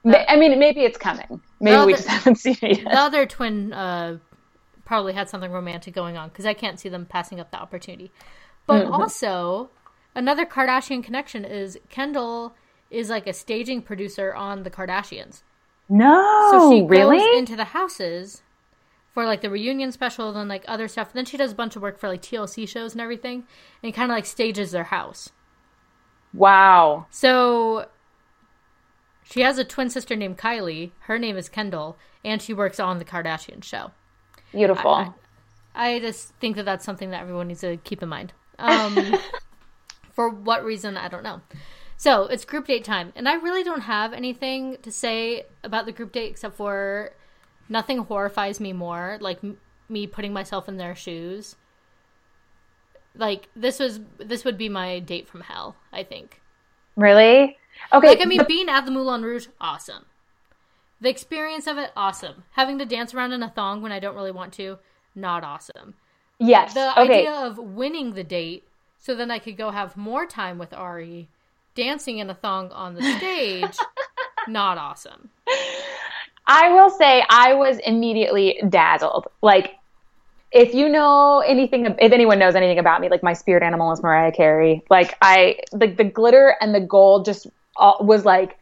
[0.03, 1.41] ma- I mean, maybe it's coming.
[1.59, 4.17] Maybe Well, we the- just haven't seen it the other twin uh,
[4.85, 8.11] probably had something romantic going on because I can't see them passing up the opportunity.
[8.67, 8.93] But Mm-hmm.
[8.93, 9.69] also,
[10.15, 12.53] another Kardashian connection is Kendall
[12.91, 15.41] is like a staging producer on the Kardashians.
[15.89, 17.17] No, So she really?
[17.17, 18.41] goes into the houses
[19.13, 21.11] for like the reunion special and like other stuff.
[21.13, 23.45] then she does a bunch of work for like TLC shows and everything,
[23.81, 25.29] and kind of like stages their house.
[26.37, 27.05] Wow.
[27.09, 27.87] So
[29.23, 30.91] she has a twin sister named Kylie.
[31.01, 33.91] Her name is Kendall, and she works on the Kardashian show.
[34.51, 34.91] Beautiful.
[34.91, 35.13] I-
[35.79, 38.33] I just think that that's something that everyone needs to keep in mind.
[38.57, 39.13] Um,
[40.11, 41.41] for what reason, I don't know.
[41.97, 45.91] So it's group date time, and I really don't have anything to say about the
[45.91, 47.11] group date except for
[47.69, 49.19] nothing horrifies me more.
[49.21, 51.55] Like m- me putting myself in their shoes.
[53.17, 56.41] Like this was this would be my date from hell, I think.
[56.95, 57.57] Really?
[57.93, 58.07] Okay.
[58.07, 60.05] Like I mean being at the Moulin Rouge, awesome.
[60.99, 62.43] The experience of it, awesome.
[62.51, 64.79] Having to dance around in a thong when I don't really want to,
[65.13, 65.93] not awesome.
[66.39, 66.73] yes.
[66.73, 67.19] The okay.
[67.19, 68.63] idea of winning the date
[68.99, 71.29] so then I could go have more time with Arie
[71.75, 73.77] dancing in a thong on the stage,
[74.47, 75.29] not awesome.
[76.47, 79.27] I will say I was immediately dazzled.
[79.41, 79.75] Like,
[80.51, 84.01] if you know anything, if anyone knows anything about me, like my spirit animal is
[84.01, 84.83] Mariah Carey.
[84.89, 88.57] Like I, like the glitter and the gold just all, was like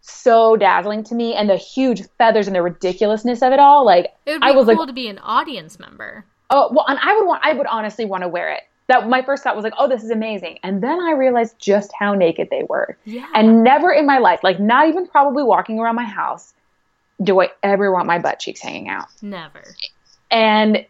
[0.00, 3.86] so dazzling to me, and the huge feathers and the ridiculousness of it all.
[3.86, 6.24] Like It would be I was cool like, to be an audience member.
[6.50, 8.62] oh well, and I would want, I would honestly want to wear it.
[8.86, 11.90] That my first thought was like, oh, this is amazing, and then I realized just
[11.98, 12.98] how naked they were.
[13.06, 13.26] Yeah.
[13.32, 16.52] And never in my life, like not even probably walking around my house,
[17.22, 19.06] do I ever want my butt cheeks hanging out.
[19.22, 19.74] Never.
[20.30, 20.84] And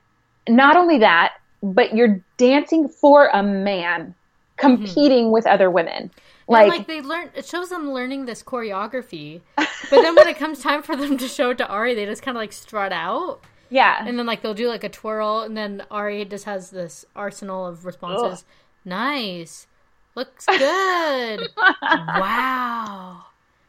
[0.48, 4.14] not only that, but you're dancing for a man
[4.56, 6.10] competing with other women.
[6.46, 9.40] Like, Like, like they learn it shows them learning this choreography.
[9.56, 9.66] But
[10.02, 12.38] then when it comes time for them to show it to Arie, they just kinda
[12.38, 13.40] like strut out.
[13.70, 14.04] yeah.
[14.06, 17.66] And then like they'll do like a twirl and then Arie just has this arsenal
[17.66, 18.44] of responses.
[18.84, 19.66] Nice.
[20.14, 21.48] Looks good.
[21.82, 23.24] wow.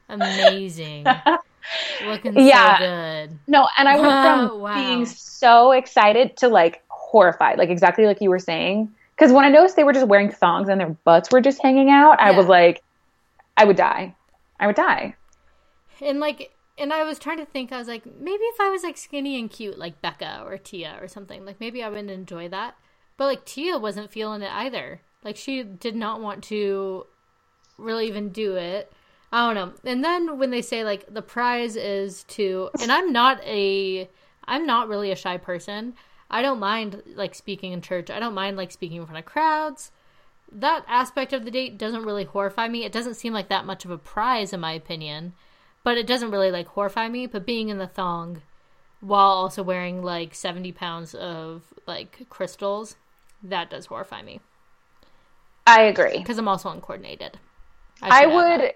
[0.10, 1.06] Amazing.
[2.02, 2.78] Looking Yeah.
[2.78, 3.40] so good.
[3.48, 4.74] no, and I went from Wow.
[4.74, 8.94] being so excited to like horrified, like exactly like you were saying.
[9.16, 11.90] Because when I noticed they were just wearing thongs and their butts were just hanging
[11.90, 12.82] out, I was like,
[13.56, 14.14] I would die.
[14.60, 15.16] I would die.
[16.02, 18.84] And like and I was trying to think, I was like, maybe if I was
[18.84, 22.50] like skinny and cute like Becca or Tia or something, like maybe I wouldn't enjoy
[22.50, 22.76] that.
[23.18, 25.02] But like Tia wasn't feeling it either.
[25.24, 27.06] Like she did not want to
[27.78, 28.92] really even do it.
[29.36, 29.92] I don't know.
[29.92, 34.10] And then when they say like the prize is to and I'm not a
[34.48, 35.96] I'm not really a shy person.
[36.32, 38.10] I don't mind like speaking in church.
[38.10, 39.92] I don't mind like speaking in front of crowds.
[40.50, 42.86] That aspect of the date doesn't really horrify me.
[42.86, 45.34] It doesn't seem like that much of a prize in my opinion.
[45.84, 47.28] But it doesn't really like horrify me.
[47.28, 48.42] But being in the thong
[49.02, 52.96] while also wearing like 70 pounds of like crystals,
[53.44, 54.40] that does horrify me.
[55.68, 56.20] I agree.
[56.20, 57.38] Because I'm also uncoordinated.
[58.02, 58.62] I add would.
[58.62, 58.76] that.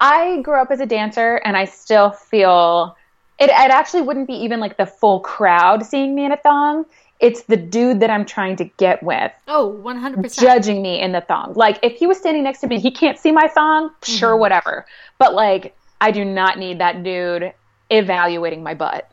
[0.00, 2.96] I grew up as a dancer, and I still feel
[3.38, 3.44] it.
[3.50, 6.86] It actually wouldn't be even like the full crowd seeing me in a thong.
[7.20, 10.40] It's the dude that I'm trying to get with Oh, 100%.
[10.40, 11.52] judging me in the thong.
[11.54, 13.90] Like if he was standing next to me, he can't see my thong.
[14.02, 14.40] Sure, Mm-hmm.
[14.40, 14.86] whatever.
[15.18, 17.52] But like, I do not need that dude
[17.90, 19.10] evaluating my butt.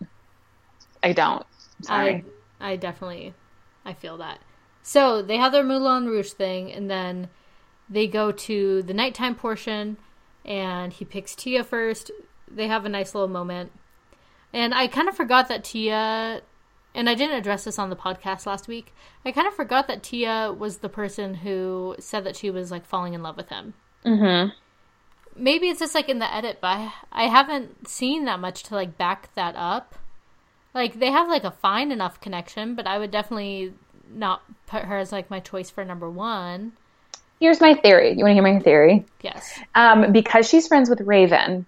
[1.03, 1.45] I don't.
[1.81, 2.23] Sorry.
[2.61, 3.33] I I definitely
[3.85, 4.39] I feel that.
[4.83, 7.27] So they have their Moulin Rouge thing, and then
[7.89, 9.97] they go to the nighttime portion,
[10.47, 12.11] and he picks Tia first.
[12.49, 13.71] They have a nice little moment,
[14.53, 16.41] and I kind of forgot that Tia,
[16.95, 18.93] and I didn't address this on the podcast last week.
[19.25, 22.85] I kind of forgot that Tia was the person who said that she was like
[22.85, 23.73] falling in love with him.
[24.05, 24.49] mm-hmm.
[25.39, 28.75] Maybe it's just like in the edit, but I, I haven't seen that much to
[28.75, 29.93] like back that up.
[30.73, 33.73] Like they have like a fine enough connection, but I would definitely
[34.09, 36.73] not put her as like my choice for number one.
[37.39, 38.11] Here's my theory.
[38.11, 39.05] You want to hear my theory?
[39.21, 41.65] Yes, Um, because she's friends with Raven,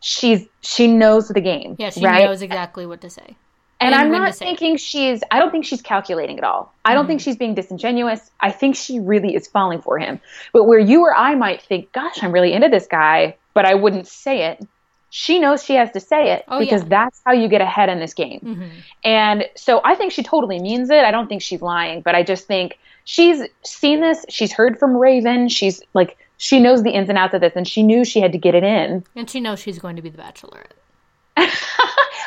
[0.00, 1.76] she's she knows the game.
[1.78, 2.24] yeah, she right?
[2.24, 3.36] knows exactly what to say.
[3.80, 4.48] And and I'm not say it.
[4.48, 6.74] thinking she's, I don't think she's calculating at all.
[6.84, 7.08] I don't Mm-hmm.
[7.10, 8.28] think she's being disingenuous.
[8.40, 10.20] I think she really is falling for him.
[10.52, 13.74] But where you or I might think, gosh, I'm really into this guy, but I
[13.74, 14.66] wouldn't say it,
[15.10, 16.88] she knows she has to say it Oh, because yeah.
[16.88, 18.40] that's how you get ahead in this game.
[18.42, 18.70] Mhm.
[19.04, 21.04] And so I think she totally means it.
[21.04, 24.22] I don't think she's lying, but I just think she's seen this.
[24.28, 25.48] She's heard from Raven.
[25.48, 28.32] She's like, she knows the ins and outs of this and she knew she had
[28.32, 29.02] to get it in.
[29.16, 30.72] And she knows she's going to be the Bachelorette.
[31.38, 31.46] I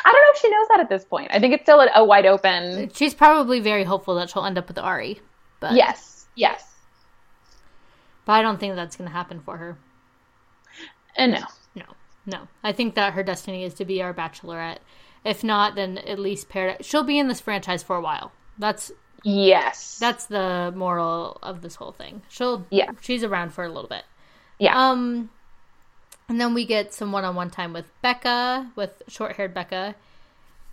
[0.04, 1.30] don't know if she knows that at this point.
[1.32, 2.90] I think it's still a, a wide open.
[2.94, 5.20] She's probably very hopeful that she'll end up with Arie,
[5.60, 6.68] but Yes, yes.
[8.24, 9.78] but I don't think that's going to happen for her.
[11.14, 11.44] And no.
[11.76, 11.84] No,
[12.26, 12.48] no.
[12.64, 14.78] I think that her destiny is to be our Bachelorette.
[15.24, 16.84] If not, then at least Paradise.
[16.84, 18.32] She'll be in this franchise for a while.
[18.58, 18.90] That's
[19.24, 19.98] Yes.
[19.98, 22.22] That's the moral of this whole thing.
[22.28, 22.90] She'll Yeah.
[23.00, 24.04] she's around for a little bit.
[24.58, 24.74] yeah.
[24.90, 25.30] Um
[26.28, 29.94] and then we get some one-on-one time with Becca, with short-haired Becca.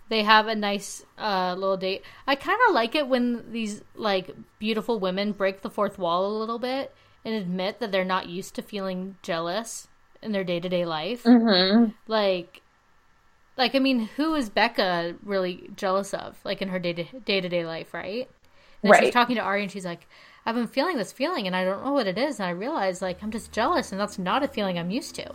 [0.08, 2.02] They have a nice uh, little date.
[2.26, 6.38] I kind of like it when these like beautiful women break the fourth wall a
[6.38, 9.88] little bit and admit that they're not used to feeling jealous
[10.22, 11.22] in their day-to-day life.
[11.24, 12.62] hmm Like
[13.56, 17.40] like I mean, who is Becca really jealous of like in her day to day
[17.40, 18.28] to day life, right?
[18.82, 19.04] And Right.
[19.04, 20.06] she's talking to Arie and she's like,
[20.46, 23.02] I've been feeling this feeling and I don't know what it is and I realize
[23.02, 25.32] like I'm just jealous and that's not a feeling I'm used to.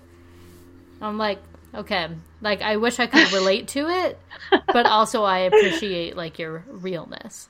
[1.01, 1.39] I'm like,
[1.75, 2.08] Okay.
[2.41, 4.19] Like I wish I could relate to it,
[4.67, 7.49] but also I appreciate like your realness.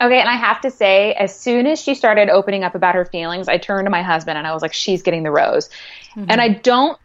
[0.00, 3.04] Okay, and I have to say, as soon as she started opening up about her
[3.04, 5.68] feelings, I turned to my husband and I was like, "She's getting the rose,"
[6.16, 6.26] mm-hmm.
[6.28, 6.98] and I don't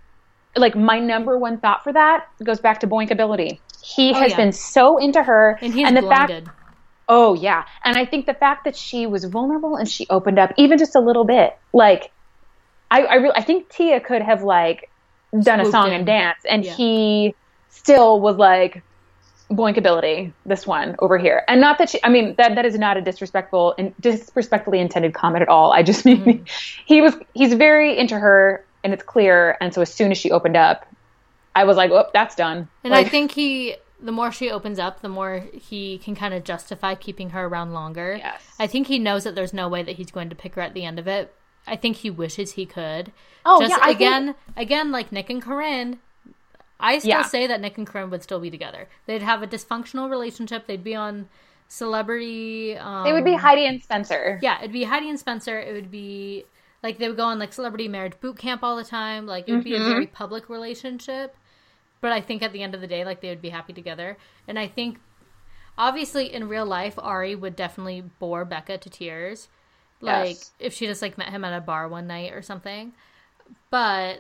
[0.56, 3.60] like my number one thought for that goes back to boinkability.
[3.82, 4.38] He oh, has yeah.
[4.38, 6.46] been so into her, and he's and the blinded.
[6.46, 6.60] fact.
[7.10, 10.54] Oh yeah, and I think the fact that she was vulnerable and she opened up
[10.58, 12.12] even just a little bit, like
[12.89, 14.89] I, I really, I think Tia could have like
[15.32, 15.94] done Swooped a song in.
[15.94, 16.74] and dance, and yeah.
[16.74, 17.36] he
[17.70, 18.84] still was like,
[19.52, 22.98] boinkability this one over here and not that she i mean that that is not
[22.98, 26.44] a disrespectful and disrespectfully intended comment at all i just mean mm-hmm.
[26.86, 30.32] he was he's very into her and it's clear and so as soon as she
[30.32, 30.88] opened up
[31.56, 34.78] i was like oh that's done and like, i think he the more she opens
[34.78, 38.42] up the more he can kind of justify keeping her around longer yes.
[38.60, 40.74] i think he knows that there's no way that he's going to pick her at
[40.74, 41.34] the end of it
[41.66, 43.12] i think he wishes he could
[43.46, 44.38] oh just yeah, again think...
[44.58, 46.00] again like nick and corinne
[46.80, 47.22] I still yeah.
[47.24, 48.89] say that Nick and Corinne would still be together.
[49.06, 50.68] They'd have a dysfunctional relationship.
[50.68, 51.30] They'd be on
[51.70, 52.78] celebrity.
[52.78, 54.38] Um, they would be Heidi and Spencer.
[54.42, 55.58] Yeah, it'd be Heidi and Spencer.
[55.60, 56.44] It would be
[56.84, 59.26] like they would go on like celebrity marriage boot camp all the time.
[59.26, 59.70] Like it would mm-hmm.
[59.70, 59.89] be a mm-hmm.
[59.89, 61.36] very public relationship.
[62.04, 64.18] But I think at the end of the day, like they would be happy together.
[64.46, 65.00] And I think,
[65.78, 69.48] obviously, in real life, Arie would definitely bore Becca to tears.
[70.02, 70.52] Like yes.
[70.60, 72.92] if she just like met him at a bar one night or something.
[73.70, 74.20] But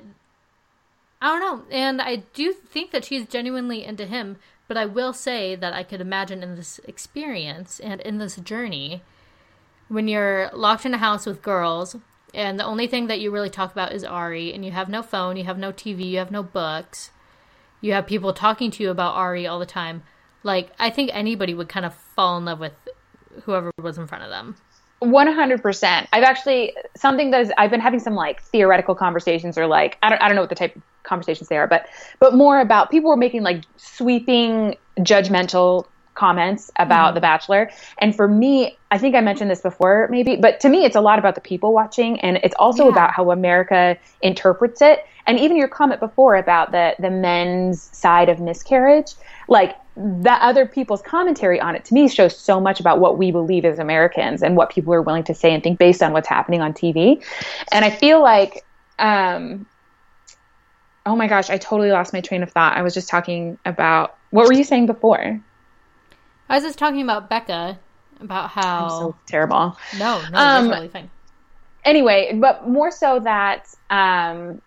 [1.21, 1.75] I don't know.
[1.75, 4.37] And I do think that she's genuinely into him,
[4.69, 9.01] but I will say that I could imagine in this experience and in this journey,
[9.89, 11.97] when you're locked in a house with girls,
[12.33, 15.03] and the only thing that you really talk about is Arie, and you have no
[15.03, 17.11] phone, you have no TV, you have no books,
[17.83, 20.03] you have people talking to you about Arie all the time.
[20.41, 22.73] Like, I think anybody would kind of fall in love with
[23.43, 24.55] whoever was in front of them.
[25.01, 26.07] 100%.
[26.13, 30.09] I've actually, something that is, I've been having some like theoretical conversations or like, I
[30.09, 31.87] don't, I don't know what the type of conversations they are, but,
[32.19, 37.15] but more about people were making like sweeping judgmental comments about mm-hmm.
[37.15, 37.71] The Bachelor.
[37.97, 41.01] And for me, I think I mentioned this before, maybe, but to me, it's a
[41.01, 42.91] lot about the people watching, and it's also yeah.
[42.91, 45.05] about how America interprets it.
[45.25, 49.13] And even your comment before about the the men's side of miscarriage,
[49.47, 53.31] like the other people's commentary on it to me shows so much about what we
[53.31, 56.27] believe as Americans and what people are willing to say and think based on what's
[56.27, 57.23] happening on TV.
[57.71, 58.65] And I feel like,
[58.97, 59.65] um,
[61.05, 62.75] oh my gosh, I totally lost my train of thought.
[62.75, 65.39] I was just talking about what were you saying before?
[66.49, 67.79] I was just talking about Becca
[68.19, 69.77] about how I'm so terrible.
[69.97, 71.09] No, no, um, totally fine.
[71.85, 74.61] Anyway, but more so that um,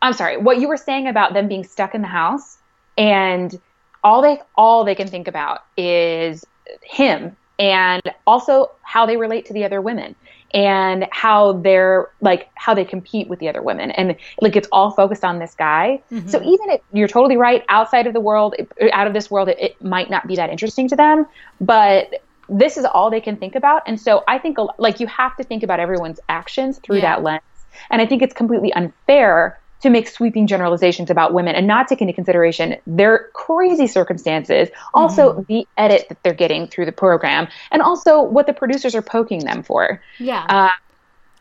[0.00, 2.58] I'm sorry, what you were saying about them being stuck in the house
[2.96, 3.58] and
[4.02, 6.44] all they all they can think about is
[6.82, 10.14] him and also how they relate to the other women
[10.54, 13.90] and how they're like how they compete with the other women.
[13.90, 16.00] And like it's all focused on this guy.
[16.10, 16.28] Mm-hmm.
[16.28, 18.54] so even if you're totally right outside of the world
[18.92, 21.26] out of this world it, it might not be that interesting to them.
[21.60, 23.82] But this is all they can think about.
[23.86, 27.16] And so i think like you have to think about everyone's actions through yeah.
[27.16, 27.42] that lens.
[27.90, 32.00] And i think it's completely unfair to make sweeping generalizations about women and not take
[32.00, 35.42] into consideration their crazy circumstances, also mm-hmm.
[35.46, 39.40] the edit that they're getting through the program, and also what the producers are poking
[39.40, 40.00] them for.
[40.18, 40.46] Yeah.
[40.48, 40.70] Uh,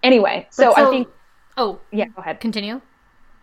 [0.04, 1.08] anyway, so, so, I think.
[1.56, 2.08] Oh, yeah.
[2.08, 2.42] Go ahead.
[2.42, 2.82] Continue.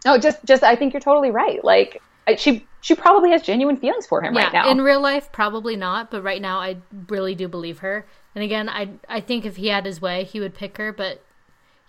[0.05, 1.65] Oh, just just I think you're totally right.
[1.65, 2.03] Like
[2.37, 4.71] she she probably has genuine feelings for him yeah, right now.
[4.71, 6.77] In real life, probably not, but right now, I
[7.09, 8.07] really do believe her.
[8.35, 10.93] And again, I I think if he had his way, he would pick her.
[10.93, 11.25] But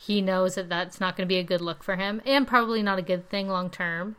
[0.02, 2.82] he knows that that's not going to be a good look for him and probably
[2.82, 4.16] not a good thing long term.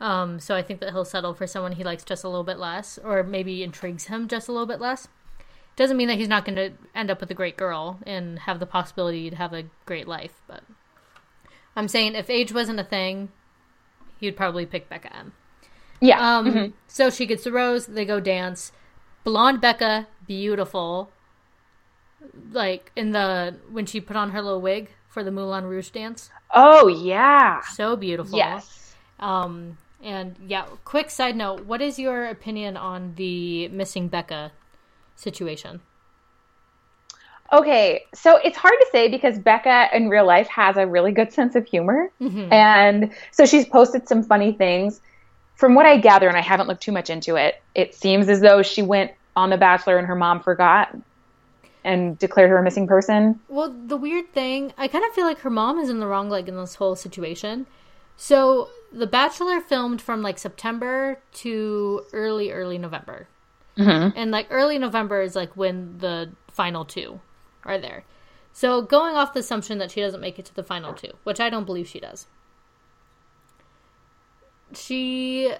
[0.00, 2.58] Um, so I think that he'll settle for someone he likes just a little bit
[2.58, 5.06] less, or maybe intrigues him just a little bit less.
[5.76, 8.58] Doesn't mean that he's not going to end up with a great girl and have
[8.58, 10.64] the possibility to have a great life, but
[11.76, 13.28] I'm saying if age wasn't a thing,
[14.18, 15.34] he'd probably pick Becca M.
[16.00, 16.18] Yeah.
[16.18, 16.46] Um.
[16.46, 16.72] Mm-hmm.
[16.88, 17.86] So she gets the rose.
[17.86, 18.72] They go dance.
[19.22, 21.12] Blonde Becca, beautiful.
[22.50, 26.30] Like in the when she put on her little wig, for the Moulin Rouge dance.
[26.52, 28.38] Oh yeah, so beautiful.
[28.38, 28.94] Yes.
[29.20, 34.52] Um, and yeah, quick side note: What is your opinion on the missing Becca
[35.14, 35.80] situation?
[37.52, 41.32] Okay, so it's hard to say because Becca in real life has a really good
[41.32, 42.50] sense of humor, mm-hmm.
[42.50, 45.00] and so she's posted some funny things.
[45.56, 48.40] From what I gather, and I haven't looked too much into it, it seems as
[48.40, 50.96] though she went on The Bachelor and her mom forgot
[51.84, 53.40] and declared her a missing person.
[53.48, 56.30] Well, the weird thing, I kind of feel like her mom is in the wrong
[56.30, 57.66] leg in this whole situation.
[58.16, 63.26] So, The Bachelor filmed from like September to early, early November.
[63.78, 64.16] Mm-hmm.
[64.16, 67.20] And like early November is like when the final two
[67.64, 68.04] are there.
[68.52, 71.40] So, going off the assumption that she doesn't make it to the final two, which
[71.40, 72.26] I don't believe she does.
[74.74, 75.52] she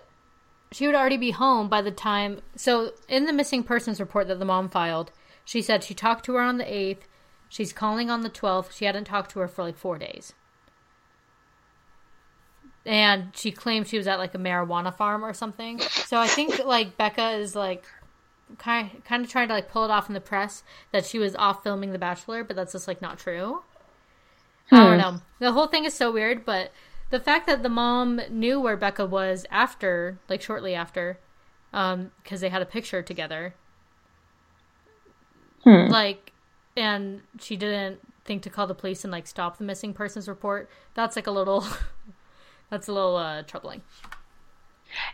[0.70, 2.40] she would already be home by the time.
[2.56, 5.12] So in the missing persons report that the mom filed,
[5.44, 7.08] she said she talked to her on the eighth.
[7.48, 8.74] She's calling on the twelfth.
[8.74, 10.32] She hadn't talked to her for like four days.
[12.84, 15.78] And she claimed she was at like a marijuana farm or something.
[15.78, 17.84] So I think like Becca is like
[18.58, 21.36] kind kind of trying to like pull it off in the press that she was
[21.36, 23.62] off filming The Bachelor, but that's just like not true.
[24.70, 25.20] I don't know.
[25.38, 26.72] The whole thing is so weird, but
[27.10, 31.18] the fact that the mom knew where Becca was after, like shortly after,
[31.72, 33.54] um, because they had a picture together,
[35.64, 35.90] Hmm.
[35.90, 36.32] like,
[36.76, 40.68] and she didn't think to call the police and like stop the missing persons report.
[40.94, 41.64] That's like a little,
[42.70, 43.82] that's a little uh, troubling.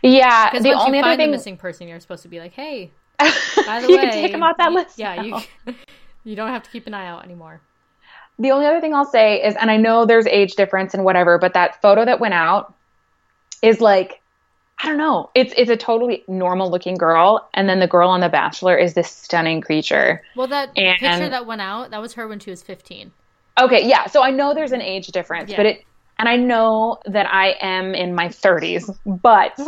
[0.03, 2.39] Yeah, Because the only you other find thing the missing person, you're supposed to be
[2.39, 4.99] like, hey, by the you way, can take them off that you- list.
[4.99, 5.41] Yeah, now.
[5.67, 5.75] you
[6.23, 7.61] you don't have to keep an eye out anymore.
[8.37, 11.37] The only other thing I'll say is, and I know there's age difference and whatever,
[11.37, 12.73] but that photo that went out
[13.61, 14.18] is like,
[14.81, 15.29] I don't know.
[15.35, 18.93] It's it's a totally normal looking girl, and then the girl on The Bachelor is
[18.93, 20.21] this stunning creature.
[20.35, 23.11] Well, that And- picture that went out, that was her when she was 15.
[23.59, 24.05] Okay, yeah.
[24.07, 25.57] So I know there's an age difference, Yeah.
[25.57, 25.85] but it,
[26.17, 29.59] and I know that I am in my 30s, but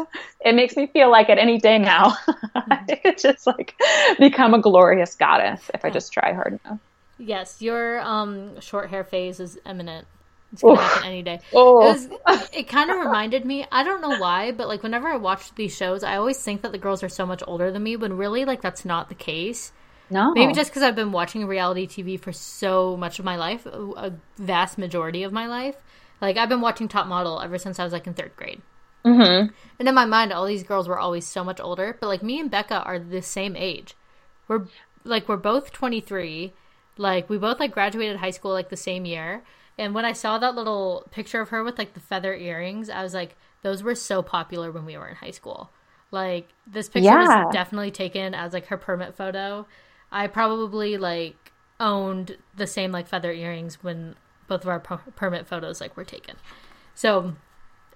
[0.46, 2.16] it makes me feel like at any day now,
[2.56, 3.76] I could just like
[4.18, 6.80] become a glorious goddess if I just try hard enough.
[7.18, 10.08] Yes, your um short hair phase is imminent.
[10.52, 11.42] It's gonna happen any day.
[11.54, 13.66] Oh, It, was, it kind of reminded me.
[13.72, 16.72] I don't know why, but like whenever I watch these shows, I always think that
[16.72, 19.74] the girls are so much older than me, when really like that's not the case.
[20.10, 20.36] no.
[20.36, 24.14] Maybe just because I've been watching reality TV for so much of my life, a,
[24.38, 25.76] vast majority of my life.
[26.22, 28.62] Like I've been watching Top Model ever since I was like in third grade.
[29.04, 31.98] hmm And in my mind, all these girls were always so much older.
[32.00, 33.96] But like me and Becca are the same age.
[34.48, 34.68] We're
[35.04, 36.54] like we're both 23.
[36.98, 39.44] Like we both like graduated high school like the same year.
[39.78, 43.02] And when I saw that little picture of her with like the feather earrings, I
[43.04, 45.72] was like, those were so popular when we were in high school.
[46.12, 47.46] Like this picture Yeah.
[47.46, 49.66] was definitely taken as like her permit photo.
[50.12, 54.16] I probably like owned the same like feather earrings when
[54.48, 56.36] both of our per- permit photos like were taken.
[56.94, 57.34] So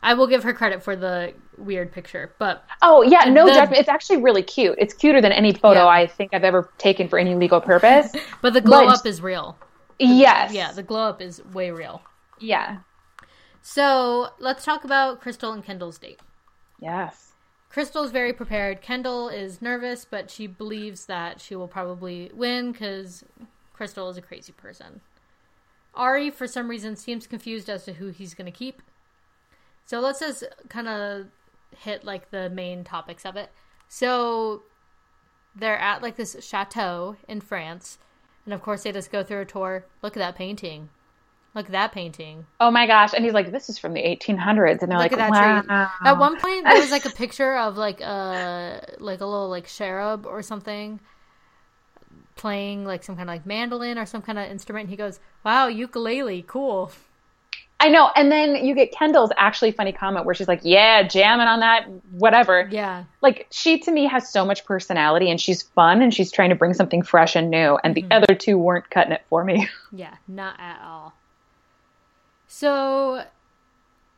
[0.02, 3.80] I will give her credit for the weird picture, but Oh yeah, no, The- definitely.
[3.80, 4.76] It's actually really cute.
[4.78, 5.88] It's cuter than any photo Yeah.
[5.88, 8.12] I think I've ever taken for any legal purpose.
[8.42, 9.58] but the glow But- up is real.
[10.00, 10.54] Yes.
[10.54, 12.02] Yeah, the glow up is way real.
[12.40, 12.78] yeah.
[13.62, 16.20] So let's talk about Krystal and Kendall's date.
[16.80, 17.32] Yes.
[17.74, 18.80] Krystal's very prepared.
[18.82, 23.24] Kendall is nervous, but she believes that she will probably win because
[23.76, 25.02] Krystal is a crazy person.
[25.98, 28.82] Arie, for some reason, seems confused as to who he's going to keep.
[29.86, 31.28] So let's just kind of
[31.76, 33.50] hit like the main topics of it.
[33.88, 34.62] So
[35.56, 37.98] they're at like this chateau in France,
[38.46, 39.86] and of course they just go through a tour.
[40.02, 40.90] Look at that painting.
[41.56, 42.46] Look at that painting.
[42.60, 43.14] Oh my gosh.
[43.14, 44.82] And he's like, this is from the 1800s.
[44.82, 45.90] And they're Look like, at wow.
[46.04, 49.66] At one point, there was like a picture of like a like a little like
[49.68, 51.00] cherub or something
[52.36, 54.84] playing like some kind of like mandolin or some kind of instrument.
[54.84, 56.92] And he goes, "Wow, ukulele, cool."
[57.80, 58.10] I know.
[58.16, 61.86] And then you get Kendall's actually funny comment where she's like, yeah, jamming on that,
[62.12, 62.70] whatever.
[62.72, 66.50] Yeah, Like, she to me has so much personality and she's fun and she's trying
[66.50, 67.78] to bring something fresh and new.
[67.84, 68.24] And the Mm-hmm.
[68.24, 69.68] other two weren't cutting it for me.
[69.92, 71.14] yeah, not at all.
[72.48, 73.26] So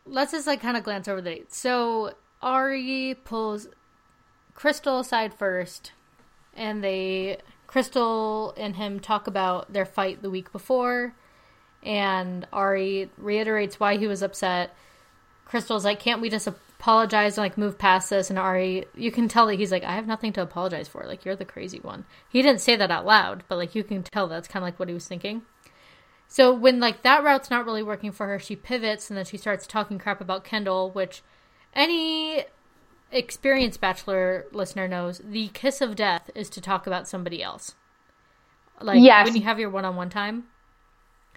[0.06, 1.58] let's just like kind of glance over the dates.
[1.58, 3.68] So Arie pulls
[4.56, 5.92] Krystal aside first,
[6.56, 7.38] and they
[7.68, 11.16] Krystal and him talk about their fight the week before,
[11.88, 14.76] and Arie reiterates why he was upset.
[15.48, 19.30] Krystal's like, "Can't we just apologize and like move past this?" And Arie, you can
[19.30, 21.06] tell that he's like, "I have nothing to apologize for.
[21.06, 24.04] Like you're the crazy one." He didn't say that out loud, but like you can
[24.04, 25.44] tell that's kind of like what he was thinking.
[26.28, 29.38] So when like that route's not really working for her, she pivots and then she
[29.38, 31.22] starts talking crap about Kendall, which
[31.74, 32.44] any
[33.14, 37.76] experienced bachelor listener knows the kiss of death is to talk about somebody else.
[38.82, 39.26] Like Yes.
[39.26, 40.48] when you have your one-on-one time.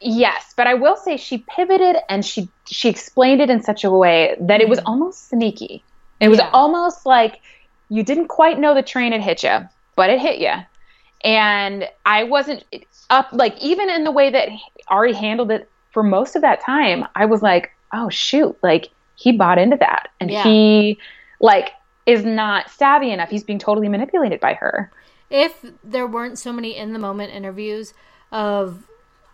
[0.00, 0.54] Yes.
[0.56, 4.36] But I will say she pivoted and she, she explained it in such a way
[4.40, 4.84] that it was mm.
[4.86, 5.82] almost sneaky.
[6.20, 6.50] It was Yeah.
[6.52, 7.40] almost like
[7.88, 9.58] you didn't quite know the train had hit you,
[9.96, 10.54] but it hit you.
[11.22, 12.64] And I wasn't
[13.10, 14.48] up, like, even in the way that
[14.90, 19.32] Arie handled it for most of that time, I was like, oh, shoot, like, he
[19.32, 20.08] bought into that.
[20.20, 20.44] And Yeah.
[20.44, 20.98] he,
[21.40, 21.72] like,
[22.06, 23.28] is not savvy enough.
[23.28, 24.90] He's being totally manipulated by her.
[25.28, 27.92] If there weren't so many in the moment interviews
[28.32, 28.84] of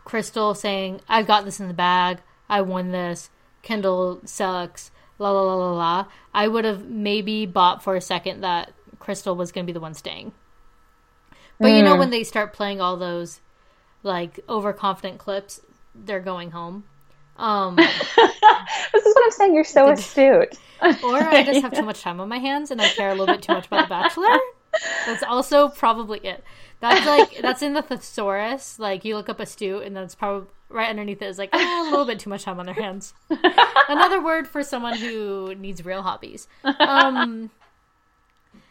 [0.07, 3.29] Krystal saying, I've got this in the bag, I won this,
[3.63, 8.41] Kendall sucks, la la la la la, I would have maybe bought for a second
[8.43, 10.33] that Krystal was going to be the one staying.
[11.59, 11.99] But you know, Mm.
[11.99, 13.41] when they start playing all those
[14.03, 15.61] like overconfident clips,
[15.95, 16.85] they're going home.
[17.39, 17.87] Um, this
[18.17, 19.55] is what I'm saying.
[19.55, 20.55] You're so astute.
[20.81, 23.35] or I just have too much time on my hands and I care a little
[23.35, 24.37] bit too much about The Bachelor.
[25.07, 26.45] That's also probably it.
[26.81, 28.79] That's like that's in the thesaurus.
[28.79, 31.91] Like you look up astute, and that's probably right underneath it is like oh, a
[31.91, 33.15] little bit too much time on their hands.
[33.89, 36.49] Another word for someone who needs real hobbies.
[36.65, 37.51] Um,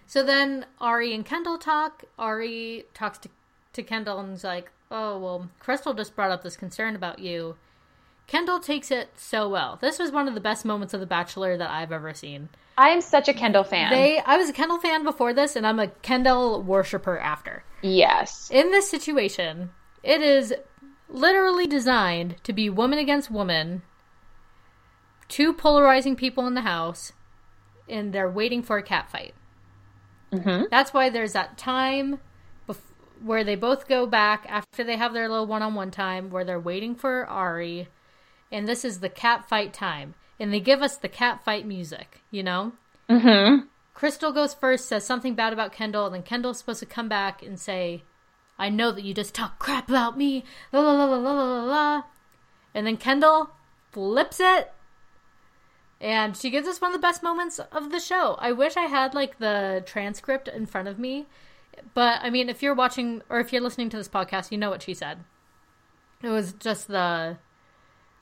[0.05, 2.03] so then Arie and Kendall talk.
[2.19, 3.29] Arie talks to
[3.73, 7.55] to Kendall and is like, "Oh well, Krystal just brought up this concern about you."
[8.27, 9.77] Kendall takes it so well.
[9.79, 12.49] This was one of the best moments of The Bachelor that I've ever seen.
[12.77, 13.89] I am such a Kendall fan.
[13.89, 17.63] They, I was a Kendall fan before this, and I'm a Kendall worshiper after.
[17.81, 18.49] yes.
[18.51, 19.71] In this situation,
[20.03, 20.53] it is
[21.07, 23.81] literally designed to be woman against woman,
[25.27, 27.13] two polarizing people in the house,
[27.87, 29.33] and they're waiting for a cat fight.
[30.31, 32.19] hmm That's why there's that time
[32.67, 32.77] bef-
[33.23, 36.95] where they both go back after they have their little one-on-one time where they're waiting
[36.95, 37.87] for Arie,
[38.51, 42.21] and this is the cat fight time, and they give us the cat fight music.
[42.31, 42.73] You know,
[43.09, 43.59] hmm
[43.95, 47.41] Krystal goes first, says something bad about Kendall, and then Kendall's supposed to come back
[47.41, 48.03] and say,
[48.57, 51.63] "I know that you just talk crap about me." La la la la la la
[51.63, 52.03] la.
[52.73, 53.51] And then Kendall
[53.91, 54.73] flips it
[56.01, 58.35] and she gives us one of the best moments of the show.
[58.39, 61.25] I wish I had like the transcript in front of me.
[61.93, 64.69] But I mean, if you're watching or if you're listening to this podcast, you know
[64.69, 65.23] what she said.
[66.21, 67.37] It was just the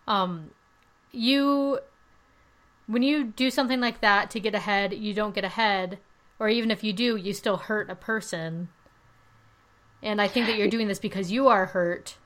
[0.08, 0.52] um
[1.12, 1.80] you
[2.88, 6.00] when you do something like that to get ahead, you don't get ahead,
[6.40, 8.70] or even if you do, you still hurt a person.
[10.02, 12.18] And I think that you're doing this because you are hurt.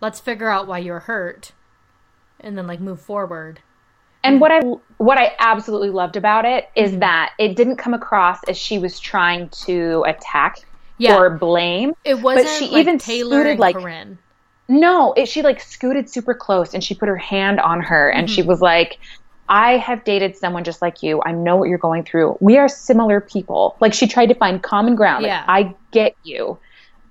[0.00, 1.52] Let's figure out why you're hurt
[2.40, 3.60] and then like move forward.
[4.24, 4.60] And what I
[4.98, 8.98] what I absolutely loved about it is that it didn't come across as she was
[9.00, 10.60] trying to attack
[10.98, 11.16] Yeah.
[11.18, 11.92] or blame.
[12.04, 14.18] It wasn't she like even Taylor scooted, and like- Corinne.
[14.68, 18.26] No, it, she like scooted super close and she put her hand on her and
[18.26, 18.34] Mm-hmm.
[18.34, 18.98] she was like,
[19.48, 21.22] I have dated someone just like you.
[21.24, 22.38] I know what you're going through.
[22.40, 23.76] We are similar people.
[23.80, 25.24] Like she tried to find common ground.
[25.24, 25.44] Like, Yeah.
[25.46, 26.58] I get you.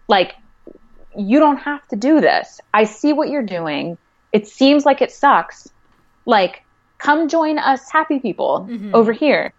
[0.07, 0.35] Like
[1.17, 2.61] you don't have to do this.
[2.73, 3.97] I see what you're doing.
[4.31, 5.69] It seems like it sucks.
[6.25, 6.63] Like
[6.97, 8.95] come join us happy people mm-hmm.
[8.95, 9.53] over here.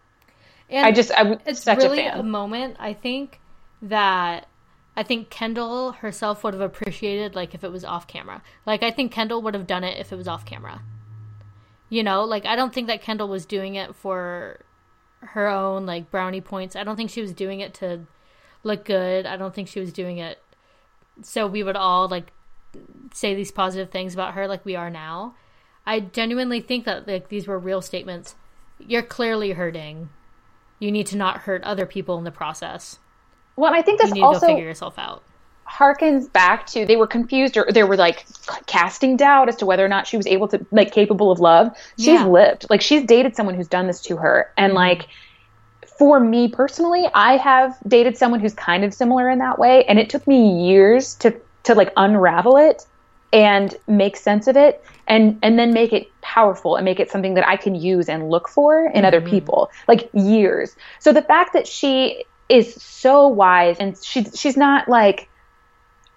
[0.70, 2.30] And I just I'm it's such really a fan.
[2.30, 3.40] moment I think
[3.82, 4.46] that
[4.96, 8.42] I think Kendall herself would have appreciated like if it was off camera.
[8.64, 10.82] Like I think Kendall would have done it if it was off camera.
[11.92, 14.64] You know, like I don't think that Kendall was doing it for
[15.20, 16.74] her own like brownie points.
[16.74, 18.06] I don't think she was doing it to
[18.62, 19.26] look good.
[19.26, 20.38] I don't think she was doing it
[21.20, 22.32] so we would all like
[23.12, 25.34] say these positive things about her like we are now.
[25.84, 28.34] I genuinely think that like these were real statements.
[28.78, 30.08] You're clearly hurting.
[30.78, 32.98] You need to not hurt other people in the process.
[33.56, 35.22] well, I think You this need to also go figure yourself out.
[35.72, 38.26] Harkens back to they were confused or they were like
[38.66, 41.74] casting doubt as to whether or not she was able to like capable of love.
[41.96, 42.26] She's Yeah.
[42.26, 42.66] lived.
[42.68, 44.50] Like she's dated someone who's done this to her.
[44.56, 44.76] And mm-hmm.
[44.76, 45.08] like
[45.98, 49.98] for me personally, I have dated someone who's kind of similar in that way and
[49.98, 52.84] it took me years to to like unravel it
[53.32, 57.34] and make sense of it and and then make it powerful and make it something
[57.34, 59.30] that I can use and look for in other mm-hmm.
[59.30, 59.70] people.
[59.88, 60.76] Like years.
[60.98, 65.28] So the fact that she is so wise and she she's not like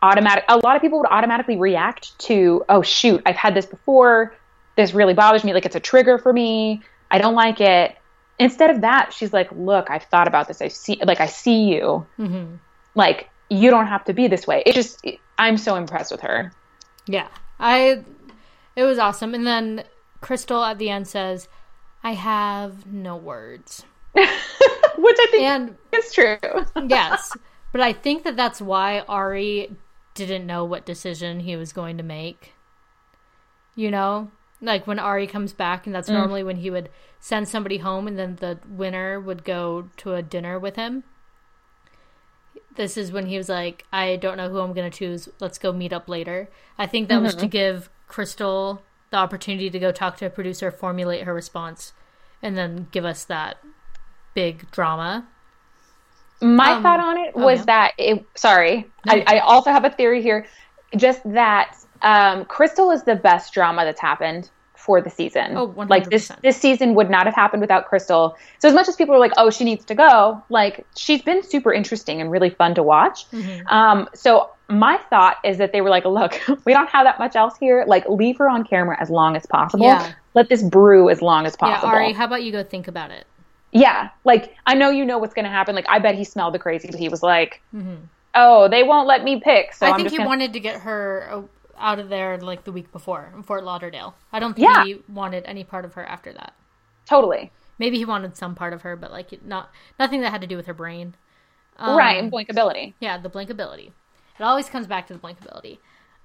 [0.05, 4.35] automatic a lot of people would automatically react to oh shoot i've had this before.
[4.77, 5.53] This really bothers me.
[5.53, 6.81] Like it's a trigger for me.
[7.09, 7.95] I don't like it.
[8.39, 10.61] Instead of that she's like look i've thought about this.
[10.61, 12.05] I see like i see you.
[12.17, 12.55] Hmm
[12.95, 14.63] like you don't have to be this way.
[14.65, 15.05] It just
[15.37, 16.51] i'm so impressed with her.
[17.07, 17.27] Yeah,
[17.59, 18.03] I.
[18.75, 19.33] It was awesome.
[19.33, 19.83] And then
[20.21, 21.47] Krystal at the end says,
[22.03, 23.85] "I have no words."
[24.15, 26.37] which i think And is true.
[26.87, 27.33] Yes,
[27.73, 29.75] but I think that that's why Arie
[30.15, 32.53] didn't know what decision he was going to make.
[33.75, 36.13] You know, like when Arie comes back, and that's mm.
[36.13, 36.89] normally when he would
[37.19, 41.03] send somebody home, and then the winner would go to a dinner with him.
[42.75, 45.29] This is when he was like, "I don't know who I'm going to choose.
[45.39, 47.49] Let's go meet up later." I think that was to mm-hmm.
[47.49, 48.79] give Krystal
[49.11, 51.93] the opportunity to go talk to a producer, formulate her response,
[52.41, 53.57] and then give us that
[54.33, 55.27] big drama.
[56.41, 57.65] My Um, thought on it oh, was yeah.
[57.65, 58.25] that it.
[58.35, 60.45] Sorry, I, I also have a theory here.
[60.95, 64.49] Just that um, Krystal is the best drama that's happened
[64.85, 65.57] for the season.
[65.57, 68.35] Oh, like this this season would not have happened without Krystal.
[68.59, 71.41] So as much as people are like, "Oh, she needs to go," like she's been
[71.41, 73.29] super interesting and really fun to watch.
[73.31, 73.67] Mm-hmm.
[73.67, 77.35] Um, so my thought is that they were like, "Look, we don't have that much
[77.35, 77.83] else here.
[77.87, 79.87] Like, leave her on camera as long as possible.
[79.87, 80.13] Yeah.
[80.35, 83.09] Let this brew as long as possible." Yeah, Arie, how about you go think about
[83.09, 83.25] it?
[83.75, 85.75] Yeah, like I know you know what's going to happen.
[85.75, 87.95] Like I bet he smelled the crazy, but he was like, mm-hmm.
[88.33, 89.85] "Oh, they won't let me pick." So.
[89.85, 90.29] I think he gonna...
[90.29, 91.43] wanted to get her
[91.77, 94.15] out of there like the week before in Fort Lauderdale.
[94.31, 94.85] I don't think Yeah.
[94.85, 96.53] he wanted any part of her after that.
[97.05, 97.51] Totally.
[97.77, 99.69] Maybe he wanted some part of her, but like not
[99.99, 101.15] nothing that had to do with her brain.
[101.77, 102.17] Um, right.
[102.17, 102.93] And blinkability.
[102.99, 103.91] Yeah, the blink ability.
[104.39, 105.79] It always comes back to the blink ability.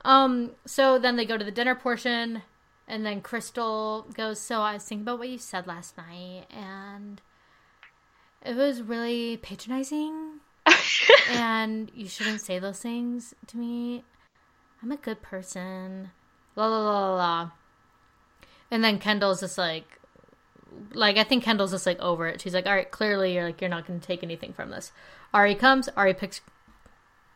[0.05, 2.43] Um, so then they go to the dinner portion,
[2.89, 7.21] and then Krystal goes, So I was thinking about what you said last night, and
[8.45, 10.41] it was really patronizing,
[11.31, 14.05] and you shouldn't say those things to me.
[14.83, 16.11] I'm a good person.
[16.57, 17.51] La la la la la.
[18.71, 20.01] And then Kendall's just like,
[20.93, 22.41] like I think Kendall's just like over it.
[22.41, 24.93] She's like, all right, clearly you're like you're not going to take anything from this.
[25.35, 25.89] Arie comes.
[25.97, 26.41] Arie picks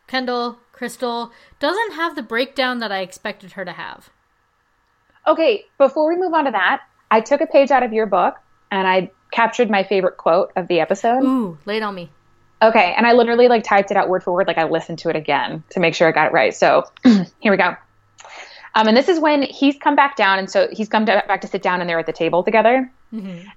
[0.07, 0.59] Kendall.
[0.73, 4.09] Krystal doesn't have the breakdown that I expected her to have.
[5.27, 5.65] Okay.
[5.77, 6.81] Before we move on to that,
[7.11, 8.35] I took a page out of your book
[8.71, 11.23] and I captured my favorite quote of the episode.
[11.23, 12.09] Ooh, lay it on me.
[12.61, 15.09] Okay, and I literally like typed it out word for word, like I listened to
[15.09, 16.53] it again to make sure I got it right.
[16.53, 17.75] So here we go.
[18.75, 21.41] Um, and this is when he's come back down, and so he's come to, back
[21.41, 22.91] to sit down, and they're at the table together.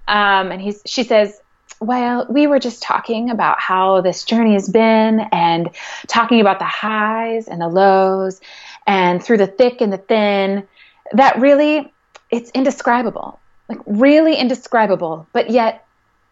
[0.06, 1.40] Um, and he's she says,
[1.80, 5.70] "Well, we were just talking about how this journey has been, and
[6.06, 8.40] talking about the highs and the lows,
[8.86, 10.66] and through the thick and the thin.
[11.12, 11.92] That really,
[12.30, 15.86] it's indescribable, like really indescribable, but yet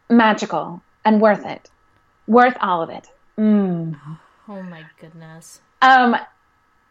[0.09, 1.71] magical and worth it."
[2.27, 3.09] worth all of it.
[3.39, 3.99] Mm.
[4.49, 5.61] Oh my goodness.
[5.83, 6.17] Um,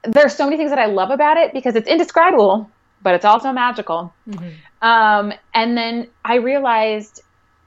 [0.03, 2.69] there's so many things that I love about it because it's indescribable,
[3.01, 4.13] but it's also magical.
[4.81, 7.21] Um, and then I realized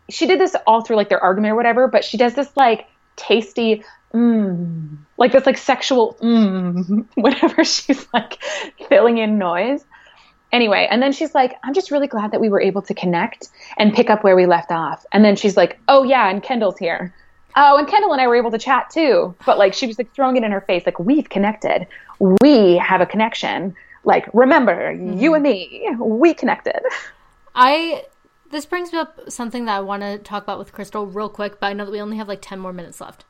[0.09, 2.87] she did this all through like their argument or whatever, but she does this like
[3.17, 3.83] tasty,
[4.15, 8.39] mm, like this like sexual, mm, whenever she's like
[8.89, 9.85] filling in noise.
[10.51, 13.49] Anyway, and then she's like, I'm just really glad that we were able to connect
[13.77, 15.05] and pick up where we left off.
[15.13, 17.15] And then she's like, Oh yeah, and Kendall's here.
[17.57, 19.35] Oh, and Kendall and I were able to chat too.
[19.45, 21.87] But like she was like throwing it in her face, like we've connected.
[22.43, 23.75] We have a connection.
[24.05, 25.19] Like, remember, mm-hmm.
[25.19, 26.81] you and me, we connected.
[27.55, 28.05] I
[28.51, 31.61] this brings me up something that I want to talk about with Krystal real quick,
[31.61, 33.27] but I know that we only have like 10 more minutes left.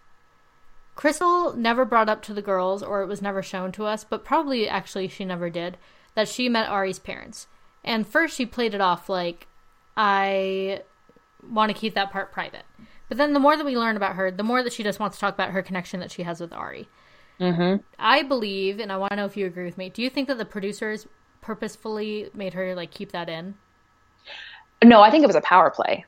[0.96, 4.24] Krystal never brought up to the girls or it was never shown to us, but
[4.24, 5.76] probably actually she never did
[6.14, 7.46] that she met Arie's parents.
[7.84, 9.46] And first she played it off like
[9.96, 10.82] I
[11.48, 12.64] want to keep that part private.
[13.08, 15.16] But then the more that we learn about her, the more that she just wants
[15.16, 16.88] to talk about her connection that she has with Arie.
[17.40, 17.82] Mm-hmm.
[17.98, 19.88] I believe, and I want to know if you agree with me.
[19.88, 21.06] Do you think that the producers
[21.40, 23.54] purposefully made her like keep that in?
[24.84, 26.04] No, I think it was a power play.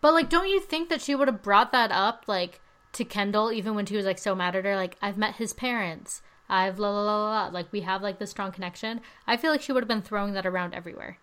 [0.00, 2.60] But like, don't you think that she would have brought that up like
[2.92, 4.76] to Kendall even when she was like so mad at her?
[4.76, 6.22] Like, I've met his parents.
[6.48, 7.30] I've la la la la.
[7.30, 7.48] la.
[7.48, 9.00] Like, we have like this strong connection.
[9.26, 11.18] I feel like she would have been throwing that around everywhere.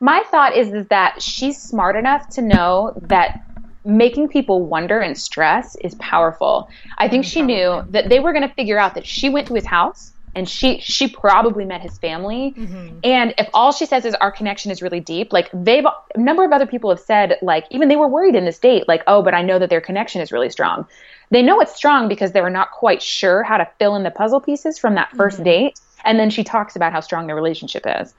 [0.00, 3.40] My thought is, is that she's smart enough to know that
[3.84, 6.68] making people wonder and stress is powerful.
[6.98, 7.46] I think she mm-hmm.
[7.46, 10.46] knew that they were going to figure out that she went to his house and
[10.46, 12.54] she she probably met his family.
[12.56, 12.98] Mm-hmm.
[13.04, 16.44] And if all she says is our connection is really deep, like they've a number
[16.44, 19.22] of other people have said, like even they were worried in this date, like oh,
[19.22, 20.86] but I know that their connection is really strong.
[21.30, 24.10] They know it's strong because they were not quite sure how to fill in the
[24.10, 25.80] puzzle pieces from that 1st date.
[26.04, 28.14] And then she talks about how strong their relationship is.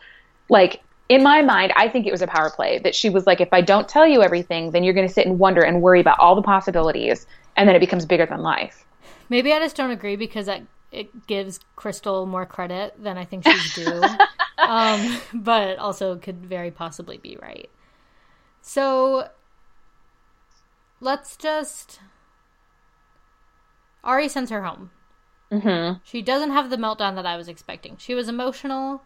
[0.49, 3.39] Like in my mind, I think it was a power play that she was like,
[3.39, 6.01] if I don't tell you everything, then you're going to sit and wonder and worry
[6.01, 8.85] about all the possibilities, and then it becomes bigger than life.
[9.29, 13.45] Maybe I just don't agree because that it gives Krystal more credit than I think
[13.45, 14.03] she's due.
[14.57, 17.69] um, but also could very possibly be right.
[18.61, 19.29] So
[20.99, 21.99] let's just.
[24.07, 24.89] Arie sends her home.
[25.51, 25.99] Mm-hmm.
[26.03, 27.97] She doesn't have the meltdown that I was expecting.
[27.97, 29.03] She was emotional,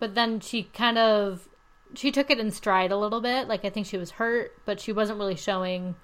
[0.00, 1.48] but then she kind of
[1.94, 3.48] she took it in stride a little bit.
[3.48, 5.94] Like I think she was hurt, but she wasn't really showing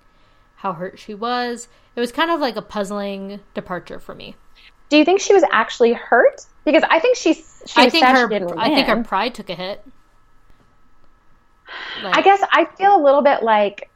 [0.57, 1.69] how hurt she was.
[1.97, 4.37] It was kind of like a puzzling departure for me.
[4.89, 6.47] Do you think she was actually hurt?
[6.65, 7.35] Because I think she.
[7.35, 7.45] she
[7.77, 9.85] I think her I think her pride took a hit.
[12.03, 13.91] Like, I guess I feel a little bit like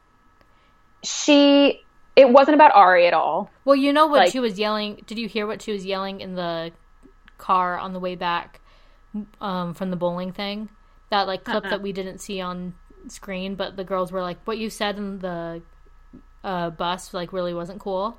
[1.03, 1.83] she.
[2.15, 3.51] It wasn't about Arie at all.
[3.65, 5.03] Well, you know what like- she was yelling.
[5.07, 6.73] Did you hear what she was yelling in the
[7.39, 8.61] car on the way back
[9.41, 10.69] um, from the bowling thing?
[11.11, 11.71] That like clip Uh-uh.
[11.71, 12.75] that we didn't see on
[13.09, 15.63] screen, but the girls were like, "What you said in the
[16.45, 18.19] uh, bus like really wasn't cool."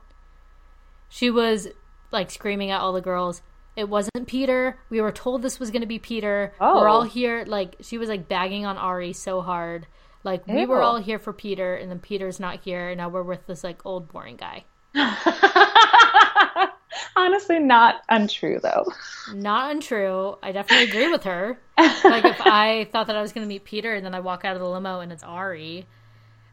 [1.10, 1.68] She was
[2.12, 3.42] like screaming at all the girls.
[3.76, 4.78] It wasn't Peter.
[4.90, 6.54] We were told this was going to be Peter.
[6.62, 6.82] Oh.
[6.82, 7.44] We're all here.
[7.48, 9.88] Like she was like bagging on Arie so hard.
[10.24, 13.24] Like we were all here for Peter, and then Peter's not here, and now we're
[13.24, 14.64] with this like old boring guy.
[17.16, 18.86] Honestly, not untrue though.
[19.34, 20.38] Not untrue.
[20.42, 21.60] I definitely agree with her.
[21.78, 24.46] Like if I thought that I was going to meet Peter and then I walk
[24.46, 25.86] out of the limo and it's Arie,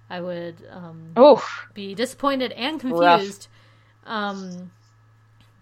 [0.08, 1.68] I would um, Oof.
[1.74, 3.48] be disappointed and confused.
[4.06, 4.70] Um,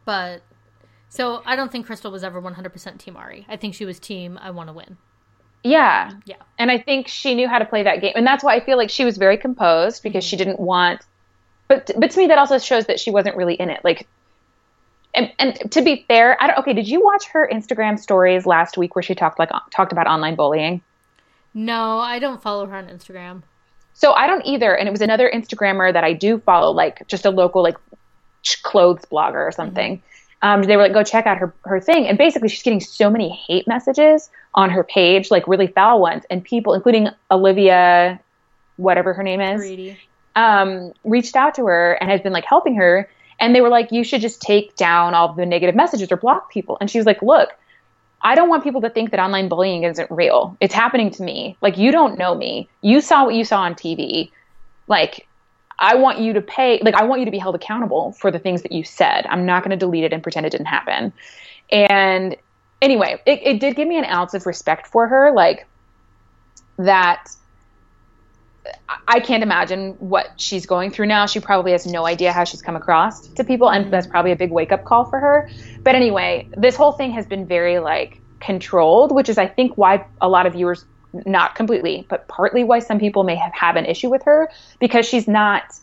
[0.04, 0.42] but
[1.08, 3.46] So I don't think Krystal was ever 100% Team Arie.
[3.48, 4.96] I think she was Team I want to win.
[5.64, 6.12] Yeah.
[6.24, 6.36] Yeah.
[6.58, 8.12] And I think she knew how to play that game.
[8.14, 11.02] And that's why I feel like she was very composed because she didn't want
[11.68, 13.80] but but to me that also shows that she wasn't really in it.
[13.84, 14.08] Like
[15.14, 18.76] and, and to be fair, I don't okay, did you watch her Instagram stories last
[18.76, 20.80] week where she talked like talked about online bullying?
[21.54, 23.42] No, I don't follow her on Instagram.
[23.94, 24.74] So I don't either.
[24.74, 27.76] And it was another Instagrammer that I do follow, like just a local like
[28.62, 29.96] clothes blogger or something.
[29.96, 30.04] Mm-hmm.
[30.40, 32.06] Um, they were like, go check out her her thing.
[32.06, 36.24] And basically, she's getting so many hate messages on her page, like really foul ones,
[36.30, 38.20] and people, including Olivia,
[38.76, 39.60] whatever her name is,
[40.36, 43.08] um, reached out to her and has been like helping her.
[43.40, 46.50] And they were like, you should just take down all the negative messages or block
[46.50, 46.76] people.
[46.80, 47.50] And she was like, look,
[48.20, 50.56] I don't want people to think that online bullying isn't real.
[50.60, 51.56] It's happening to me.
[51.60, 52.68] Like, you don't know me.
[52.80, 54.32] You saw what you saw on TV.
[54.88, 55.27] Like,
[55.78, 58.38] I want you to pay, like, I want you to be held accountable for the
[58.38, 59.26] things that you said.
[59.26, 61.12] I'm not going to delete it and pretend it didn't happen.
[61.70, 62.36] And
[62.82, 65.66] anyway, it, it did give me an ounce of respect for her, like,
[66.78, 67.28] that
[69.06, 71.26] I can't imagine what she's going through now.
[71.26, 73.90] She probably has no idea how she's come across to people, and mm-hmm.
[73.90, 75.48] that's probably a big wake up call for her.
[75.82, 80.04] But anyway, this whole thing has been very like controlled, which is I think why
[80.20, 83.86] a lot of viewers, not completely, but partly why some people may have, have an
[83.86, 85.78] issue with her because she's not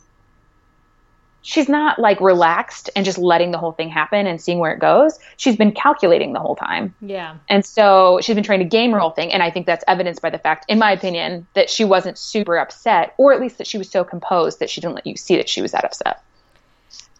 [1.46, 4.80] she's not like relaxed and just letting the whole thing happen and seeing where it
[4.80, 5.20] goes.
[5.38, 6.96] She's been calculating the whole time.
[7.02, 7.38] Yeah.
[7.48, 9.32] And so she's been trying to game her whole thing.
[9.32, 12.58] And I think that's evidenced by the fact, in my opinion, that she wasn't super
[12.58, 15.36] upset, or at least that she was so composed that she didn't let you see
[15.36, 16.24] that she was that upset.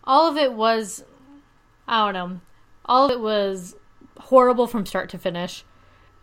[0.06, 1.04] All of it was,
[1.88, 2.42] I don't know,
[2.86, 3.76] all of it was
[4.18, 5.64] horrible from start to finish.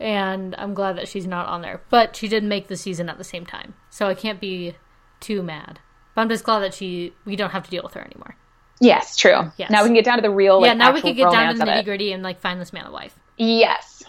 [0.02, 1.80] And I'm glad that she's not on there.
[1.88, 3.74] But she did make the season at the same time.
[3.88, 4.74] So I can't be
[5.20, 5.78] too mad.
[6.14, 8.36] But I'm just glad that she we don't have to deal with her anymore.
[8.80, 9.52] Yes, true.
[9.56, 9.70] Yes.
[9.70, 10.60] Now we can get down to the real.
[10.60, 12.72] Like, yeah, now we can get down to the nitty gritty and like find this
[12.72, 13.16] man a wife.
[13.38, 14.02] Yes.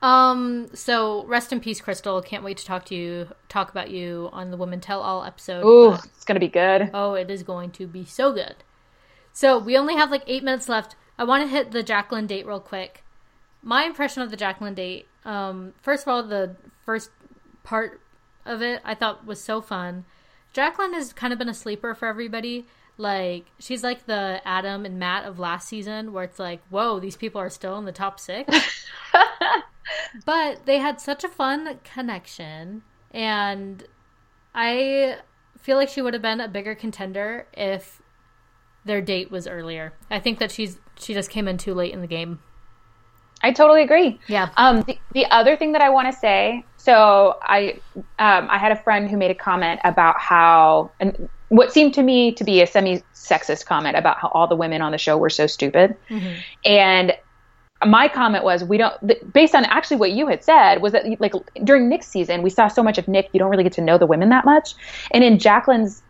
[0.00, 0.68] Um.
[0.74, 2.24] So rest in peace, Krystal.
[2.24, 5.64] Can't wait to talk to you, talk about you on the Woman Tell All episode.
[5.64, 6.90] Ooh, but, it's gonna be good.
[6.94, 8.56] Oh, it is going to be so good.
[9.32, 10.94] So we only have like eight minutes left.
[11.18, 13.02] I want to hit the Jacqueline date real quick.
[13.60, 15.08] My impression of the Jacqueline date.
[15.26, 15.74] Um.
[15.82, 16.56] First of all, the
[16.86, 17.10] first
[17.62, 18.00] part
[18.46, 20.04] of it I thought was so fun.
[20.52, 22.66] Jacqueline has kind of been a sleeper for everybody.
[22.96, 27.16] Like she's like the Adam and Matt of last season, where it's like, whoa, these
[27.16, 28.86] people are still in the top six.
[30.24, 33.84] but they had such a fun connection, and
[34.54, 35.18] I
[35.60, 38.00] feel like she would have been a bigger contender if
[38.86, 39.92] their date was earlier.
[40.10, 42.38] I think that she's she just came in too late in the game.
[43.42, 44.18] I totally agree.
[44.28, 44.48] Yeah.
[44.56, 47.80] Um, the, the other thing that I want to say, so I
[48.18, 52.02] um, I had a friend who made a comment about how and what seemed to
[52.02, 55.30] me to be a semi-sexist comment about how all the women on the show were
[55.30, 56.34] so stupid, mm-hmm.
[56.64, 57.12] and
[57.84, 61.34] my comment was we don't based on actually what you had said was that like
[61.62, 63.98] during Nick's season we saw so much of Nick you don't really get to know
[63.98, 64.74] the women that much,
[65.10, 66.02] and in Jacqueline's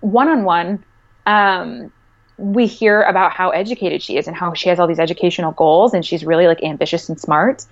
[0.00, 0.84] one-on-one.
[1.26, 1.90] Um,
[2.36, 5.94] we hear about how educated she is and how she has all these educational goals
[5.94, 7.64] and she's really like ambitious and smart.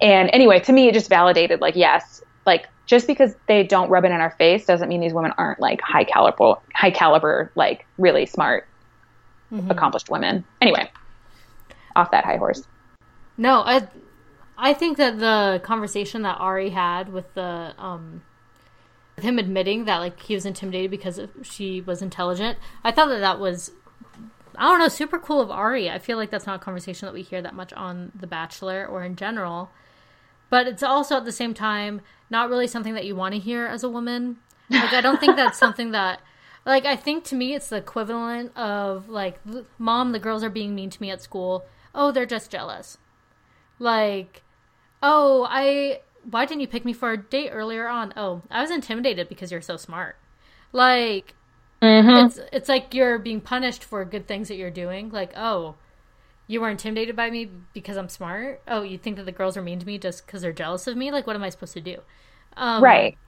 [0.00, 4.04] And anyway, to me, it just validated like, yes, like just because they don't rub
[4.04, 7.86] it in our face doesn't mean these women aren't like high caliber, high caliber, like
[7.98, 8.66] really smart,
[9.50, 9.70] mm-hmm.
[9.70, 10.44] accomplished women.
[10.60, 10.90] Anyway,
[11.96, 12.66] off that high horse.
[13.38, 13.88] No, I,
[14.58, 18.22] I think that the conversation that Arie had with the, um,
[19.20, 22.58] him admitting that like he was intimidated because she was intelligent.
[22.82, 23.70] I thought that that was
[24.56, 25.90] I don't know, super cool of Arie.
[25.90, 28.86] I feel like that's not a conversation that we hear that much on The Bachelor
[28.86, 29.70] or in general.
[30.50, 33.66] But it's also at the same time not really something that you want to hear
[33.66, 34.36] as a woman.
[34.68, 36.20] Like I don't think that's something that
[36.64, 39.40] like I think to me it's the equivalent of like
[39.78, 41.64] mom the girls are being mean to me at school.
[41.94, 42.98] Oh, they're just jealous.
[43.78, 44.42] Like
[45.02, 46.00] oh, I
[46.30, 48.12] why didn't you pick me for a date earlier on?
[48.16, 50.16] Oh, I was intimidated because you're so smart.
[50.72, 51.34] Like
[51.82, 52.26] Mm-hmm.
[52.26, 55.10] It's it's like you're being punished for good things that you're doing.
[55.10, 55.74] Like, oh,
[56.46, 58.62] you were intimidated by me because I'm smart.
[58.68, 60.96] Oh, you think that the girls are mean to me just because they're jealous of
[60.96, 61.10] me?
[61.10, 61.98] Like, what am I supposed to do?
[62.56, 63.18] Um, right.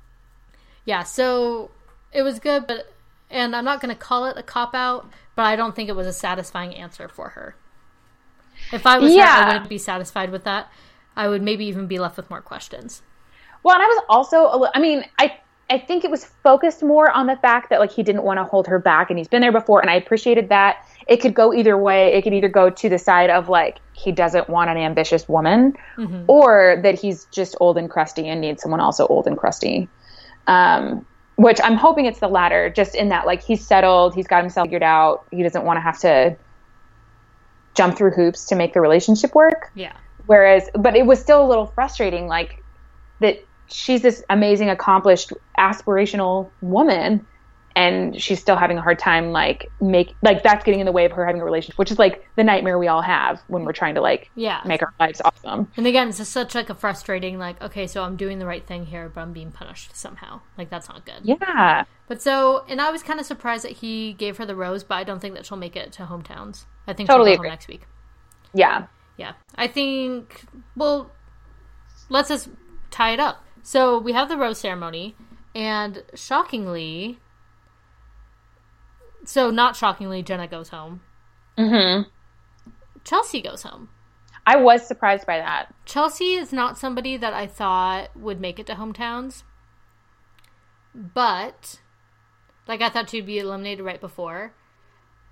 [0.85, 1.03] Yeah.
[1.03, 1.73] So
[2.13, 2.93] it was good, but
[3.29, 5.97] and I'm not going to call it a cop out, but I don't think it
[5.97, 7.57] was a satisfying answer for her.
[8.73, 9.27] If I was yeah.
[9.27, 10.71] her, I wouldn't be satisfied with that.
[11.17, 13.03] I would maybe even be left with more questions.
[13.65, 15.39] Well, and I was also, I mean, I
[15.71, 18.45] I think it was focused more on the fact that like he didn't want to
[18.45, 20.87] hold her back and he's been there before and I appreciated that.
[21.07, 22.15] It could go either way.
[22.15, 25.77] It could either go to the side of like he doesn't want an ambitious woman
[25.97, 26.25] mm-hmm.
[26.27, 29.89] or that he's just old and crusty and needs someone also old and crusty.
[30.47, 31.07] Um,
[31.37, 34.67] which I'm hoping it's the latter, just in that like he's settled, he's got himself
[34.67, 36.37] figured out, he doesn't want to have to
[37.75, 39.71] jump through hoops to make the relationship work.
[39.75, 39.97] Yeah.
[40.27, 42.63] Whereas, but it was still a little frustrating, like
[43.21, 47.27] that she's this amazing, accomplished, aspirational woman,
[47.77, 51.05] and she's still having a hard time, like make like that's getting in the way
[51.07, 53.73] of her having a relationship, which is like the nightmare we all have when we're
[53.73, 54.61] trying to like Yeah.
[54.65, 55.67] make our lives awesome.
[55.77, 58.65] And again, it's just such like a frustrating like, okay, so I'm doing the right
[58.65, 60.41] thing here, but I'm being punished somehow.
[60.57, 61.23] Like that's not good.
[61.25, 64.85] Yeah, But so, and I was kind of surprised that he gave her the rose,
[64.85, 66.67] but I don't think that she'll make it to hometowns.
[66.87, 67.83] I think Totally she'll go home next week.
[68.53, 68.87] yeah.
[69.17, 69.33] Yeah.
[69.57, 70.45] I think,
[70.77, 71.11] well,
[72.09, 72.49] let's just
[72.91, 73.45] tie it up.
[73.67, 75.17] So we have the rose ceremony,
[75.55, 77.19] and shockingly,
[79.25, 81.01] so not shockingly, Jenna goes home.
[81.57, 82.03] hmm
[83.05, 83.89] Chelsea goes home.
[84.47, 85.75] I was surprised by that.
[85.87, 89.45] Chelsea is not somebody that I thought would make it to hometowns.
[90.95, 91.81] But,
[92.69, 94.53] like, I thought she'd be eliminated right before.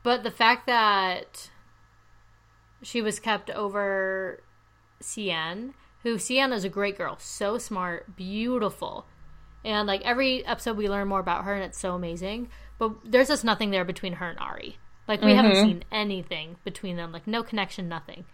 [0.03, 1.51] But the fact that
[2.83, 4.43] she was kept over
[5.01, 9.07] Seinne, who Seinne is a great girl, so smart, beautiful.
[9.64, 12.48] And, like, every episode we learn more about her, and it's so amazing.
[12.78, 14.78] But there's just nothing there between her and Arie.
[15.07, 15.66] Like, we haven't mm-hmm.
[15.66, 17.12] seen anything between them.
[17.12, 18.24] Like, no connection, nothing.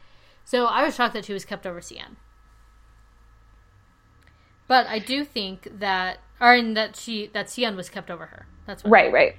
[0.44, 2.16] So I was shocked that she was kept over Seinne.
[4.66, 8.46] But I do think that, or in that she that Seinne was kept over her.
[8.66, 8.90] That's what.
[8.90, 9.36] Right, right.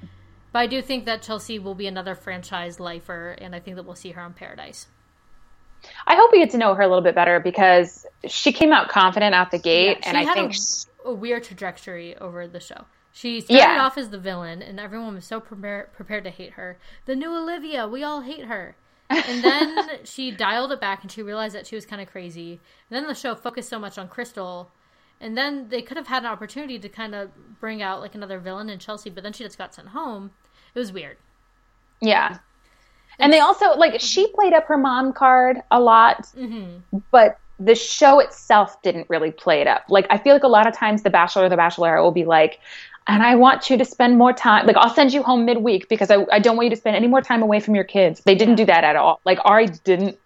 [0.51, 3.83] But I do think that Chelsea will be another franchise lifer, and I think that
[3.83, 4.87] we'll see her on Paradise.
[6.07, 8.89] I hope we get to know her a little bit better because she came out
[8.89, 10.53] confident out the gate, Yeah, and I think
[11.05, 12.85] a, a weird trajectory over the show.
[13.11, 13.81] She started Yeah.
[13.81, 16.77] off as the villain, and everyone was so prepar- prepared to hate her.
[17.05, 18.75] The new Olivia, we all hate her.
[19.09, 22.51] And then she dialed it back, and she realized that she was kind of crazy.
[22.89, 24.67] And then the show focused so much on Krystal,
[25.19, 28.39] and then they could have had an opportunity to kind of bring out like another
[28.39, 30.31] villain in Chelsea, but then she just got sent home.
[30.75, 31.17] It was weird.
[32.01, 32.37] yeah.
[33.19, 36.97] And they also like she played up her mom card a lot, Mm-hmm.
[37.11, 39.83] but the show itself didn't really play it up.
[39.89, 42.23] Like I feel like a lot of times the Bachelor or the Bachelorette will be
[42.23, 42.59] like,
[43.05, 44.65] and I want you to spend more time.
[44.65, 47.07] Like I'll send you home midweek because I, I don't want you to spend any
[47.07, 48.21] more time away from your kids.
[48.21, 49.19] They didn't do that at all.
[49.25, 50.17] Like Arie didn't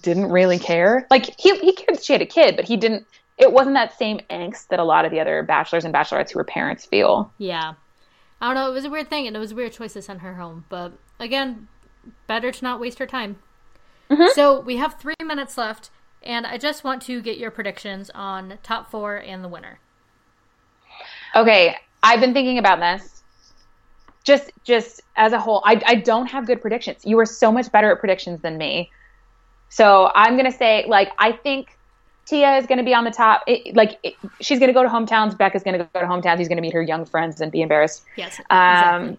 [0.00, 1.06] didn't really care.
[1.10, 3.06] Like he he cared she had a kid, but he didn't.
[3.38, 6.38] It wasn't that same angst that a lot of the other bachelors and bachelorettes who
[6.38, 7.32] were parents feel.
[7.38, 7.74] Yeah.
[8.40, 8.68] I don't know.
[8.70, 10.64] It was a weird thing, and it was a weird choice to send her home.
[10.68, 11.68] But again,
[12.26, 13.36] better to not waste her time.
[14.34, 15.90] So we have three minutes left,
[16.22, 19.78] and I just want to get your predictions on top four and the winner.
[21.34, 23.22] Okay, I've been thinking about this.
[24.24, 27.04] Just just as a whole, I I don't have good predictions.
[27.04, 28.90] You are so much better at predictions than me.
[29.68, 31.78] So I'm gonna say like I think
[32.26, 33.42] Tia is gonna be on the top.
[33.46, 35.36] It, like it, she's gonna go to hometowns.
[35.36, 36.38] Becca's gonna go to hometowns.
[36.38, 38.04] He's gonna meet her young friends and be embarrassed.
[38.16, 38.40] Yes.
[38.50, 39.16] Um,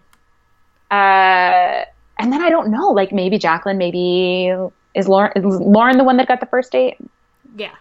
[0.90, 1.84] uh,
[2.18, 2.88] and then I don't know.
[2.88, 3.78] Like maybe Jacqueline.
[3.78, 4.52] Maybe
[4.94, 6.96] is Lauren is Lauren the one that got the first date?
[7.56, 7.74] Yeah.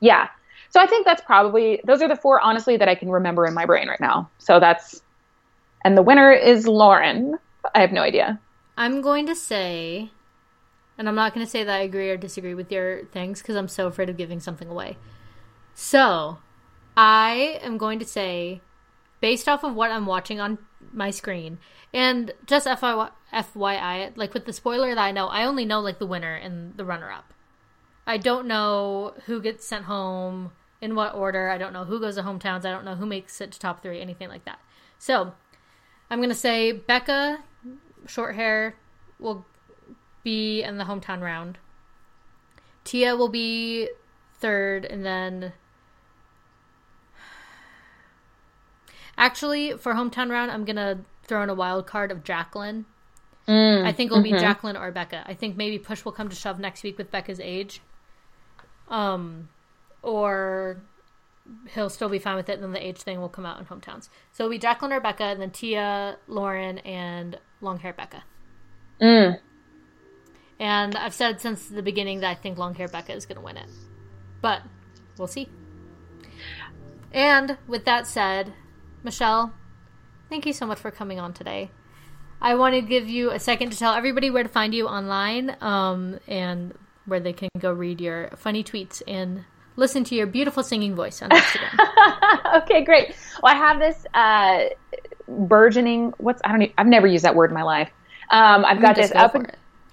[0.00, 0.28] Yeah.
[0.70, 3.54] So I think that's probably those are the four honestly that I can remember in
[3.54, 4.30] my brain right now.
[4.38, 5.02] So that's
[5.84, 7.38] and the winner is Lauren.
[7.74, 8.40] I have no idea.
[8.76, 10.10] I'm going to say,
[10.98, 13.56] and I'm not going to say that I agree or disagree with your things because
[13.56, 14.96] I'm so afraid of giving something away.
[15.74, 16.38] So,
[16.96, 18.60] I am going to say,
[19.24, 20.58] based off of what I'm watching on
[20.92, 21.56] my screen,
[21.94, 26.04] and just FYI, like with the spoiler that I know, I only know like the
[26.04, 27.32] winner and the runner up.
[28.06, 30.52] I don't know who gets sent home,
[30.82, 31.48] in what order.
[31.48, 32.66] I don't know who goes to hometowns.
[32.66, 34.58] I don't know who makes it to top three, anything like that.
[34.98, 35.32] So,
[36.10, 37.38] I'm going to say Becca,
[38.06, 38.76] short hair,
[39.18, 39.46] will
[40.22, 41.56] be in the hometown round.
[42.84, 43.88] Tia will be
[44.38, 45.54] third, and then.
[49.16, 52.86] Actually, for hometown round, I'm going to throw in a wild card of Jacqueline.
[53.46, 55.24] I think it'll be Jacqueline or Becca.
[55.26, 57.82] I think maybe push will come to shove next week with Becca's age.
[58.88, 59.48] Um,
[60.02, 60.82] or
[61.74, 63.66] he'll still be fine with it, and then the age thing will come out in
[63.66, 64.08] hometowns.
[64.32, 68.24] So it'll be Jacqueline or Becca, and then Tia, Lauren, and long hair Becca.
[69.00, 69.38] Mm.
[70.58, 73.44] And I've said since the beginning that I think long hair Becca is going to
[73.44, 73.68] win it.
[74.40, 74.62] But
[75.18, 75.48] we'll see.
[77.12, 78.52] And with that said,
[79.04, 79.52] Michelle,
[80.30, 81.70] thank you so much for coming on today.
[82.40, 85.56] I want to give you a second to tell everybody where to find you online
[85.60, 86.74] um, and
[87.06, 89.44] where they can go read your funny tweets and
[89.76, 92.62] listen to your beautiful singing voice on Instagram.
[92.62, 93.14] okay, great.
[93.42, 94.64] Well, I have this uh,
[95.28, 96.14] burgeoning.
[96.18, 96.62] What's I don't.
[96.62, 97.90] Even, I've never used that word in my life.
[98.30, 99.36] Um, I've got this go up.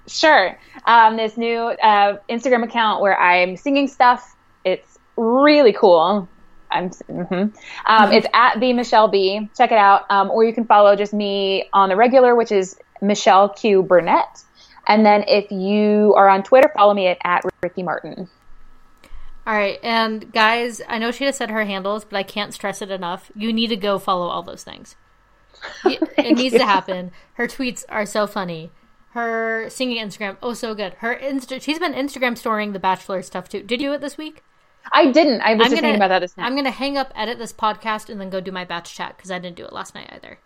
[0.08, 0.58] Sure.
[0.86, 4.36] Um, this new uh, Instagram account where I'm singing stuff.
[4.64, 6.28] It's really cool.
[6.72, 6.90] I'm.
[6.90, 7.54] mhm.
[7.86, 9.50] Um, It's at the Michelle B.
[9.58, 10.10] Check it out.
[10.10, 14.44] Um, or you can follow just me on the regular, which is Michelle Q Burnett.
[14.88, 18.28] And then if you are on Twitter, follow me at, at Ricky Martin.
[19.48, 22.82] All right, and guys, I know she has said her handles, but I can't stress
[22.82, 23.32] it enough.
[23.36, 24.96] You need to go follow all those things.
[25.86, 26.60] it needs you.
[26.60, 27.12] to happen.
[27.34, 28.72] Her tweets are so funny.
[29.14, 30.94] Her singing Instagram, oh so good.
[31.00, 33.62] Her Insta- she's been Instagram storing the Bachelor stuff too.
[33.64, 34.44] Did you do it this week?
[34.92, 35.42] I didn't.
[35.42, 37.54] I was I'm just gonna- thinking about that this I'm gonna hang up, edit this
[37.54, 40.10] podcast, and then go do my batch chat because I didn't do it last night
[40.12, 40.40] either.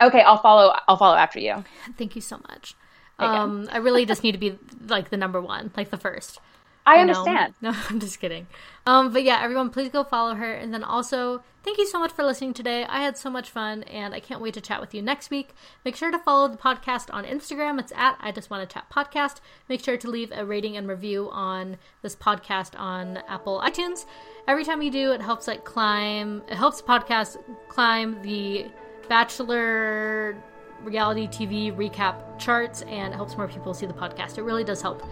[0.00, 0.74] Okay, I'll follow.
[0.88, 1.64] I'll follow after you.
[1.96, 2.74] Thank you so much.
[3.18, 6.40] Um, I really just need to be like the number one, like the first.
[6.84, 7.54] I understand.
[7.62, 8.46] No, I'm just kidding.
[8.86, 10.52] Um, but yeah, everyone, please go follow her.
[10.52, 12.84] And then also, thank you so much for listening today.
[12.84, 15.54] I had so much fun, and I can't wait to chat with you next week.
[15.84, 17.78] Make sure to follow the podcast on Instagram.
[17.78, 19.36] It's at I Just Want to Chat Podcast.
[19.68, 24.06] Make sure to leave a rating and review on this podcast on Apple iTunes.
[24.48, 26.42] Every time you do, it helps like climb.
[26.48, 27.36] It helps podcast
[27.68, 28.66] climb the
[29.08, 30.36] Bachelor
[30.82, 34.38] reality TV recap charts and it helps more people see the podcast.
[34.38, 35.02] It really does help.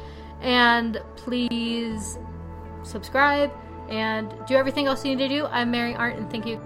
[0.41, 2.19] And please
[2.83, 3.53] subscribe
[3.89, 5.47] and do everything else you need to do.
[5.47, 6.61] I'm Mary Arndt and thank you